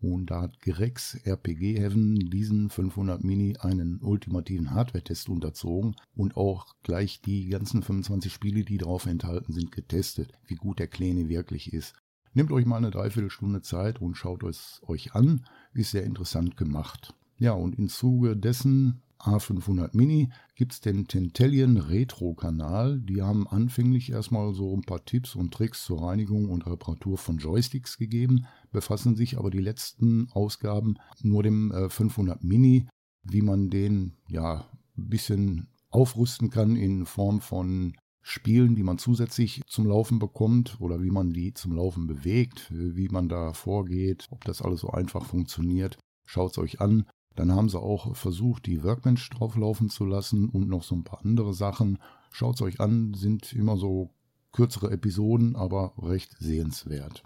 Und 0.00 0.30
da 0.30 0.42
hat 0.42 0.60
Grex 0.60 1.16
RPG 1.24 1.78
Heaven 1.78 2.30
diesen 2.30 2.70
500 2.70 3.24
Mini 3.24 3.56
einen 3.58 4.00
ultimativen 4.00 4.70
Hardware-Test 4.70 5.28
unterzogen 5.28 5.96
und 6.14 6.36
auch 6.36 6.66
gleich 6.84 7.20
die 7.20 7.48
ganzen 7.48 7.82
25 7.82 8.32
Spiele, 8.32 8.64
die 8.64 8.78
drauf 8.78 9.06
enthalten 9.06 9.52
sind, 9.52 9.72
getestet, 9.72 10.32
wie 10.46 10.54
gut 10.54 10.78
der 10.78 10.86
Kleine 10.86 11.28
wirklich 11.28 11.72
ist. 11.72 11.94
Nehmt 12.34 12.52
euch 12.52 12.66
mal 12.66 12.76
eine 12.76 12.90
Dreiviertelstunde 12.90 13.62
Zeit 13.62 14.00
und 14.00 14.14
schaut 14.14 14.44
es 14.44 14.80
euch 14.86 15.14
an, 15.14 15.44
ist 15.74 15.90
sehr 15.90 16.04
interessant 16.04 16.56
gemacht. 16.56 17.14
Ja, 17.38 17.52
und 17.52 17.78
im 17.78 17.88
Zuge 17.88 18.36
dessen 18.36 19.02
A500 19.20 19.96
Mini 19.96 20.30
gibt 20.54 20.72
es 20.72 20.80
den 20.80 21.06
Tentellion 21.06 21.76
Retro-Kanal. 21.76 23.00
Die 23.00 23.22
haben 23.22 23.46
anfänglich 23.46 24.10
erstmal 24.10 24.54
so 24.54 24.74
ein 24.74 24.82
paar 24.82 25.04
Tipps 25.04 25.34
und 25.34 25.52
Tricks 25.52 25.84
zur 25.84 26.02
Reinigung 26.02 26.48
und 26.50 26.66
Reparatur 26.66 27.18
von 27.18 27.38
Joysticks 27.38 27.98
gegeben, 27.98 28.46
befassen 28.70 29.16
sich 29.16 29.38
aber 29.38 29.50
die 29.50 29.60
letzten 29.60 30.28
Ausgaben 30.32 30.96
nur 31.22 31.42
dem 31.42 31.72
äh, 31.72 31.88
500 31.88 32.44
Mini, 32.44 32.86
wie 33.24 33.42
man 33.42 33.70
den 33.70 34.14
ja 34.28 34.68
ein 34.96 35.08
bisschen 35.08 35.68
aufrüsten 35.90 36.50
kann 36.50 36.76
in 36.76 37.06
Form 37.06 37.40
von 37.40 37.94
Spielen, 38.20 38.76
die 38.76 38.82
man 38.82 38.98
zusätzlich 38.98 39.62
zum 39.66 39.86
Laufen 39.86 40.18
bekommt 40.18 40.76
oder 40.80 41.02
wie 41.02 41.10
man 41.10 41.32
die 41.32 41.54
zum 41.54 41.72
Laufen 41.72 42.06
bewegt, 42.06 42.66
wie 42.70 43.08
man 43.08 43.28
da 43.28 43.54
vorgeht, 43.54 44.26
ob 44.30 44.44
das 44.44 44.60
alles 44.60 44.80
so 44.80 44.90
einfach 44.90 45.24
funktioniert. 45.24 45.98
Schaut 46.26 46.52
es 46.52 46.58
euch 46.58 46.80
an. 46.80 47.06
Dann 47.38 47.52
haben 47.52 47.68
sie 47.68 47.78
auch 47.78 48.16
versucht, 48.16 48.66
die 48.66 48.82
Workbench 48.82 49.30
drauflaufen 49.30 49.90
zu 49.90 50.04
lassen 50.04 50.48
und 50.48 50.68
noch 50.68 50.82
so 50.82 50.96
ein 50.96 51.04
paar 51.04 51.20
andere 51.24 51.54
Sachen. 51.54 51.98
Schaut 52.32 52.56
es 52.56 52.62
euch 52.62 52.80
an, 52.80 53.14
sind 53.14 53.52
immer 53.52 53.76
so 53.76 54.10
kürzere 54.50 54.90
Episoden, 54.90 55.54
aber 55.54 55.92
recht 55.98 56.34
sehenswert. 56.40 57.22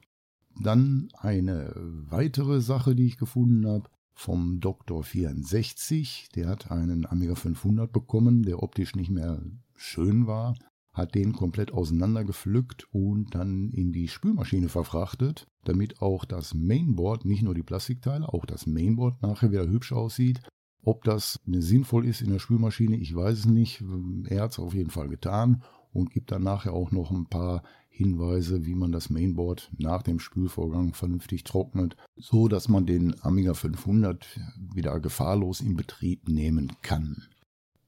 Dann 0.61 1.09
eine 1.16 1.72
weitere 1.75 2.61
Sache, 2.61 2.94
die 2.94 3.07
ich 3.07 3.16
gefunden 3.16 3.66
habe, 3.66 3.88
vom 4.12 4.61
Dr. 4.61 5.03
64. 5.03 6.29
Der 6.35 6.48
hat 6.48 6.70
einen 6.70 7.07
Amiga 7.07 7.35
500 7.35 7.90
bekommen, 7.90 8.42
der 8.42 8.62
optisch 8.62 8.94
nicht 8.94 9.11
mehr 9.11 9.40
schön 9.77 10.27
war, 10.27 10.55
hat 10.92 11.14
den 11.14 11.33
komplett 11.33 11.72
auseinandergepflückt 11.72 12.87
und 12.92 13.35
dann 13.35 13.70
in 13.70 13.92
die 13.92 14.09
Spülmaschine 14.09 14.68
verfrachtet, 14.68 15.46
damit 15.64 16.02
auch 16.02 16.24
das 16.24 16.55
Mainboard, 16.55 17.24
nicht 17.24 17.42
nur 17.42 17.55
die 17.55 17.62
Plastikteile, 17.62 18.28
auch 18.28 18.44
das 18.44 18.66
Mainboard 18.66 19.22
nachher 19.22 19.50
wieder 19.50 19.66
hübsch 19.66 19.92
aussieht. 19.92 20.40
Ob 20.85 21.05
das 21.05 21.40
sinnvoll 21.46 22.07
ist 22.07 22.20
in 22.20 22.31
der 22.31 22.40
Spülmaschine, 22.40 22.96
ich 22.96 23.14
weiß 23.14 23.38
es 23.38 23.46
nicht. 23.46 23.83
Er 24.26 24.42
hat 24.42 24.50
es 24.50 24.59
auf 24.59 24.74
jeden 24.74 24.90
Fall 24.90 25.09
getan 25.09 25.62
und 25.92 26.11
gibt 26.11 26.33
dann 26.33 26.42
nachher 26.42 26.72
auch 26.72 26.90
noch 26.90 27.11
ein 27.11 27.26
paar 27.26 27.62
Hinweise, 27.88 28.64
wie 28.64 28.74
man 28.74 28.90
das 28.90 29.11
Mainboard 29.11 29.70
nach 29.78 30.02
dem 30.02 30.18
Spülvorgang 30.18 30.94
vernünftig 30.94 31.44
trocknet, 31.44 31.96
so 32.16 32.48
dass 32.48 32.68
man 32.68 32.87
den 32.87 33.22
Amiga 33.22 33.55
500 33.55 34.40
wieder 34.74 34.98
gefahrlos 34.98 35.61
in 35.61 35.76
Betrieb 35.76 36.28
nehmen 36.28 36.72
kann. 36.83 37.22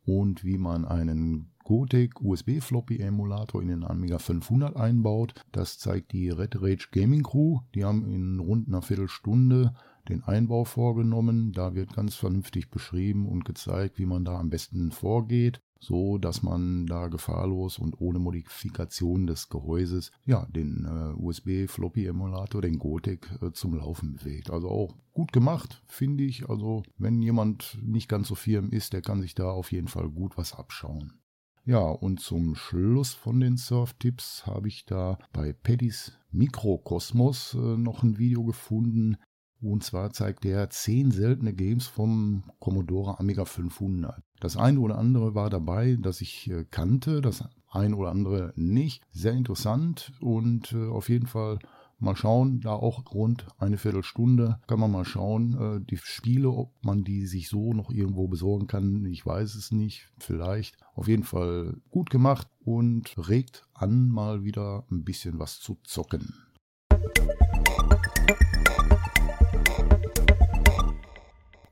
Und 0.05 0.45
wie 0.45 0.59
man 0.59 0.85
einen 0.85 1.54
Gotek 1.65 2.21
USB 2.21 2.61
Floppy 2.61 2.99
Emulator 2.99 3.63
in 3.63 3.69
den 3.69 3.85
Amiga 3.85 4.19
500 4.19 4.77
einbaut. 4.77 5.35
Das 5.51 5.79
zeigt 5.79 6.13
die 6.13 6.29
Red 6.29 6.61
Rage 6.61 6.89
Gaming 6.93 7.23
Crew. 7.23 7.61
Die 7.75 7.85
haben 7.85 8.05
in 8.05 8.39
rund 8.39 8.69
einer 8.69 8.83
Viertelstunde 8.83 9.75
den 10.09 10.23
Einbau 10.23 10.65
vorgenommen. 10.65 11.53
Da 11.53 11.75
wird 11.75 11.95
ganz 11.95 12.15
vernünftig 12.17 12.71
beschrieben 12.71 13.27
und 13.27 13.47
gezeigt, 13.47 13.99
wie 13.99 14.05
man 14.05 14.27
da 14.27 14.39
am 14.39 14.51
besten 14.51 14.93
vorgeht, 14.93 15.63
so 15.81 16.19
dass 16.19 16.43
man 16.43 16.87
da 16.87 17.09
gefahrlos 17.09 17.79
und 17.79 17.99
ohne 17.99 18.19
Modifikation 18.19 19.27
des 19.27 19.49
Gehäuses 19.49 20.13
ja 20.27 20.47
den 20.47 20.85
äh, 20.85 21.19
USB 21.19 21.67
Floppy 21.67 22.05
Emulator, 22.07 22.61
den 22.61 22.79
Gotek 22.79 23.31
äh, 23.41 23.53
zum 23.53 23.75
Laufen 23.75 24.17
bewegt. 24.17 24.51
Also 24.51 24.69
auch 24.69 24.95
gut 25.13 25.33
gemacht, 25.33 25.83
finde 25.87 26.25
ich. 26.25 26.49
Also 26.51 26.83
wenn 26.99 27.23
jemand 27.23 27.79
nicht 27.83 28.11
ganz 28.11 28.29
so 28.29 28.35
firm 28.35 28.69
ist, 28.71 28.93
der 28.93 29.01
kann 29.01 29.23
sich 29.23 29.35
da 29.35 29.51
auf 29.51 29.73
jeden 29.73 29.89
Fall 29.89 30.11
gut 30.11 30.37
was 30.37 30.53
abschauen. 30.53 31.15
Ja, 31.67 31.81
und 31.89 32.21
zum 32.21 32.55
Schluss 32.55 33.15
von 33.15 33.41
den 33.41 33.57
Surf-Tipps 33.57 34.47
habe 34.47 34.69
ich 34.69 34.85
da 34.85 35.19
bei 35.33 35.55
Paddys 35.55 36.13
Mikrokosmos 36.31 37.55
äh, 37.55 37.79
noch 37.79 38.03
ein 38.03 38.19
Video 38.19 38.45
gefunden. 38.45 39.17
Und 39.63 39.83
zwar 39.83 40.13
zeigt 40.13 40.45
er 40.45 40.69
10 40.69 41.11
seltene 41.11 41.55
Games 41.55 41.87
vom 41.87 42.45
Commodore 42.59 43.19
Amiga 43.19 43.47
500. 43.47 44.23
Das 44.41 44.59
eine 44.59 44.79
oder 44.79 44.99
andere 44.99 45.35
war 45.35 45.49
dabei, 45.49 45.97
das 45.99 46.21
ich 46.21 46.51
äh, 46.51 46.67
kannte, 46.71 47.23
das 47.23 47.49
eine 47.71 47.97
oder 47.97 48.11
andere 48.11 48.53
nicht. 48.57 49.03
Sehr 49.11 49.33
interessant 49.33 50.13
und 50.21 50.73
äh, 50.73 50.89
auf 50.89 51.09
jeden 51.09 51.27
Fall 51.27 51.61
Mal 51.99 52.17
schauen, 52.17 52.61
da 52.61 52.73
auch 52.73 53.03
rund 53.13 53.47
eine 53.59 53.79
Viertelstunde 53.79 54.61
kann 54.67 54.81
man 54.81 54.91
mal 54.91 55.05
schauen, 55.05 55.55
äh, 55.59 55.85
die 55.85 55.97
Spiele, 55.97 56.51
ob 56.51 56.73
man 56.85 57.05
die 57.05 57.27
sich 57.27 57.49
so 57.49 57.73
noch 57.73 57.91
irgendwo 57.91 58.29
besorgen 58.29 58.67
kann. 58.67 59.05
Ich 59.07 59.25
weiß 59.25 59.55
es 59.55 59.73
nicht, 59.73 60.11
vielleicht. 60.19 60.77
Auf 60.95 61.09
jeden 61.09 61.25
Fall 61.25 61.77
gut 61.91 62.11
gemacht 62.11 62.49
und 62.65 63.15
regt 63.29 63.67
an, 63.75 64.09
mal 64.09 64.45
wieder 64.45 64.85
ein 64.91 65.05
bisschen 65.05 65.39
was 65.39 65.61
zu 65.61 65.79
zocken. 65.85 66.35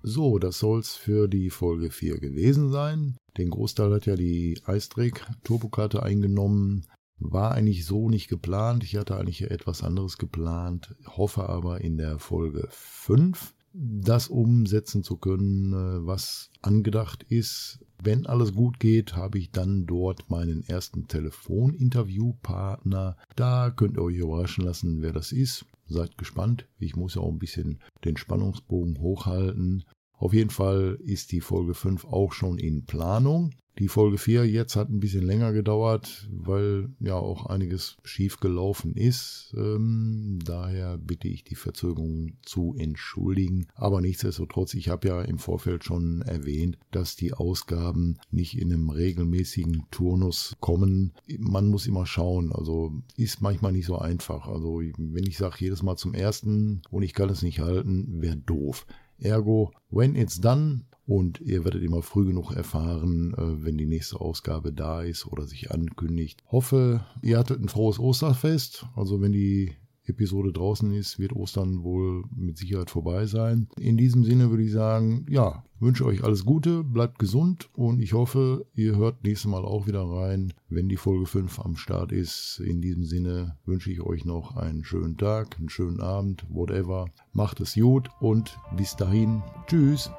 So, 0.05 0.39
das 0.41 0.59
soll's 0.59 0.97
für 0.97 1.29
die 1.29 1.49
Folge 1.49 1.91
4 1.91 2.19
gewesen 2.19 2.71
sein. 2.73 3.17
Den 3.39 3.51
Großteil 3.51 3.95
hat 3.95 4.07
ja 4.07 4.17
die 4.17 4.61
Eistrek 4.65 5.25
Turbokarte 5.45 6.03
eingenommen. 6.03 6.87
War 7.31 7.53
eigentlich 7.53 7.87
so 7.87 8.09
nicht 8.09 8.29
geplant. 8.29 8.85
Ich 8.85 8.97
hatte 8.97 9.17
eigentlich 9.17 9.43
etwas 9.43 9.83
anderes 9.83 10.19
geplant, 10.19 10.95
hoffe 11.07 11.49
aber 11.49 11.81
in 11.81 11.97
der 11.97 12.19
Folge 12.19 12.69
5 12.71 13.55
das 13.75 14.29
umsetzen 14.29 15.03
zu 15.03 15.17
können, 15.17 15.73
äh, 15.73 16.07
was 16.07 16.51
angedacht 16.61 17.25
ist. 17.29 17.79
Wenn 18.03 18.27
alles 18.27 18.53
gut 18.53 18.81
geht, 18.81 19.17
habe 19.17 19.39
ich 19.39 19.51
dann 19.51 19.87
dort 19.87 20.29
meinen 20.29 20.63
ersten 20.69 21.09
Telefoninterviewpartner. 21.09 23.17
Da 23.37 23.71
könnt 23.71 23.97
ihr 23.97 24.03
euch 24.03 24.17
überraschen 24.17 24.65
lassen, 24.65 25.01
wer 25.03 25.13
das 25.13 25.33
ist. 25.33 25.65
Seid 25.87 26.19
gespannt. 26.19 26.67
Ich 26.79 26.97
muss 26.97 27.15
ja 27.15 27.23
auch 27.23 27.31
ein 27.31 27.39
bisschen 27.39 27.79
den 28.05 28.17
Spannungsbogen 28.17 28.99
hochhalten. 28.99 29.85
Auf 30.23 30.33
jeden 30.33 30.51
Fall 30.51 31.01
ist 31.03 31.33
die 31.33 31.41
Folge 31.41 31.75
5 31.75 32.05
auch 32.05 32.33
schon 32.33 32.57
in 32.57 32.85
Planung. 32.85 33.51
Die 33.81 33.89
Folge 33.89 34.19
4 34.19 34.49
jetzt 34.49 34.77
hat 34.77 34.89
ein 34.89 35.01
bisschen 35.01 35.27
länger 35.27 35.53
gedauert, 35.53 36.29
weil 36.31 36.91
ja 37.01 37.17
auch 37.17 37.47
einiges 37.47 37.97
schief 38.05 38.39
gelaufen 38.39 38.95
ist. 38.95 39.53
Ähm, 39.57 40.39
daher 40.45 40.97
bitte 40.97 41.27
ich 41.27 41.43
die 41.43 41.57
Verzögerung 41.57 42.35
zu 42.43 42.77
entschuldigen. 42.79 43.67
Aber 43.75 44.01
nichtsdestotrotz, 44.01 44.75
ich 44.75 44.91
habe 44.91 45.09
ja 45.09 45.23
im 45.23 45.41
Vorfeld 45.41 45.83
schon 45.83 46.23
erwähnt, 46.23 46.79
dass 46.93 47.17
die 47.17 47.33
Ausgaben 47.33 48.17
nicht 48.31 48.57
in 48.57 48.73
einem 48.73 48.91
regelmäßigen 48.91 49.87
Turnus 49.91 50.55
kommen. 50.61 51.15
Man 51.37 51.67
muss 51.67 51.89
immer 51.89 52.07
schauen. 52.07 52.53
Also 52.53 52.93
ist 53.17 53.41
manchmal 53.41 53.73
nicht 53.73 53.87
so 53.87 53.99
einfach. 53.99 54.47
Also 54.47 54.83
wenn 54.97 55.27
ich 55.27 55.37
sage 55.37 55.57
jedes 55.59 55.83
Mal 55.83 55.97
zum 55.97 56.15
ersten 56.15 56.83
und 56.91 57.03
ich 57.03 57.13
kann 57.13 57.29
es 57.29 57.43
nicht 57.43 57.59
halten, 57.59 58.21
wäre 58.23 58.37
doof. 58.37 58.87
Ergo, 59.23 59.73
when 59.91 60.15
it's 60.17 60.41
done, 60.41 60.85
und 61.07 61.41
ihr 61.41 61.65
werdet 61.65 61.83
immer 61.83 62.03
früh 62.03 62.25
genug 62.27 62.53
erfahren, 62.53 63.35
äh, 63.35 63.65
wenn 63.65 63.77
die 63.77 63.87
nächste 63.87 64.21
Ausgabe 64.21 64.73
da 64.73 65.03
ist 65.03 65.27
oder 65.27 65.47
sich 65.47 65.71
ankündigt. 65.71 66.43
Hoffe, 66.51 67.05
ihr 67.23 67.39
hattet 67.39 67.61
ein 67.61 67.69
frohes 67.69 67.99
Osterfest. 67.99 68.87
Also 68.95 69.21
wenn 69.21 69.33
die 69.33 69.75
Episode 70.07 70.53
draußen 70.53 70.93
ist, 70.93 71.19
wird 71.19 71.33
Ostern 71.33 71.83
wohl 71.83 72.25
mit 72.35 72.59
Sicherheit 72.59 72.91
vorbei 72.91 73.27
sein. 73.27 73.69
In 73.79 73.97
diesem 73.97 74.25
Sinne 74.25 74.51
würde 74.51 74.65
ich 74.65 74.73
sagen, 74.73 75.27
ja, 75.29 75.65
wünsche 75.81 76.05
euch 76.05 76.25
alles 76.25 76.45
Gute, 76.45 76.85
bleibt 76.85 77.19
gesund 77.19 77.69
und 77.75 78.01
ich 78.01 78.13
hoffe, 78.13 78.67
ihr 78.75 78.97
hört 78.97 79.25
nächstes 79.25 79.51
Mal 79.51 79.65
auch 79.65 79.87
wieder 79.87 80.03
rein, 80.03 80.53
wenn 80.69 80.89
die 80.89 80.97
Folge 80.97 81.27
5 81.27 81.61
am 81.61 81.77
Start 81.77 82.13
ist. 82.13 82.61
In 82.65 82.81
diesem 82.81 83.05
Sinne 83.05 83.57
wünsche 83.65 83.91
ich 83.91 84.01
euch 84.01 84.25
noch 84.25 84.57
einen 84.57 84.85
schönen 84.85 85.17
Tag, 85.17 85.59
einen 85.59 85.69
schönen 85.69 86.01
Abend, 86.01 86.45
whatever. 86.49 87.07
Macht 87.33 87.61
es 87.61 87.75
gut 87.75 88.11
und 88.21 88.59
bis 88.77 88.97
dahin. 88.97 89.43
Tschüss. 89.67 90.11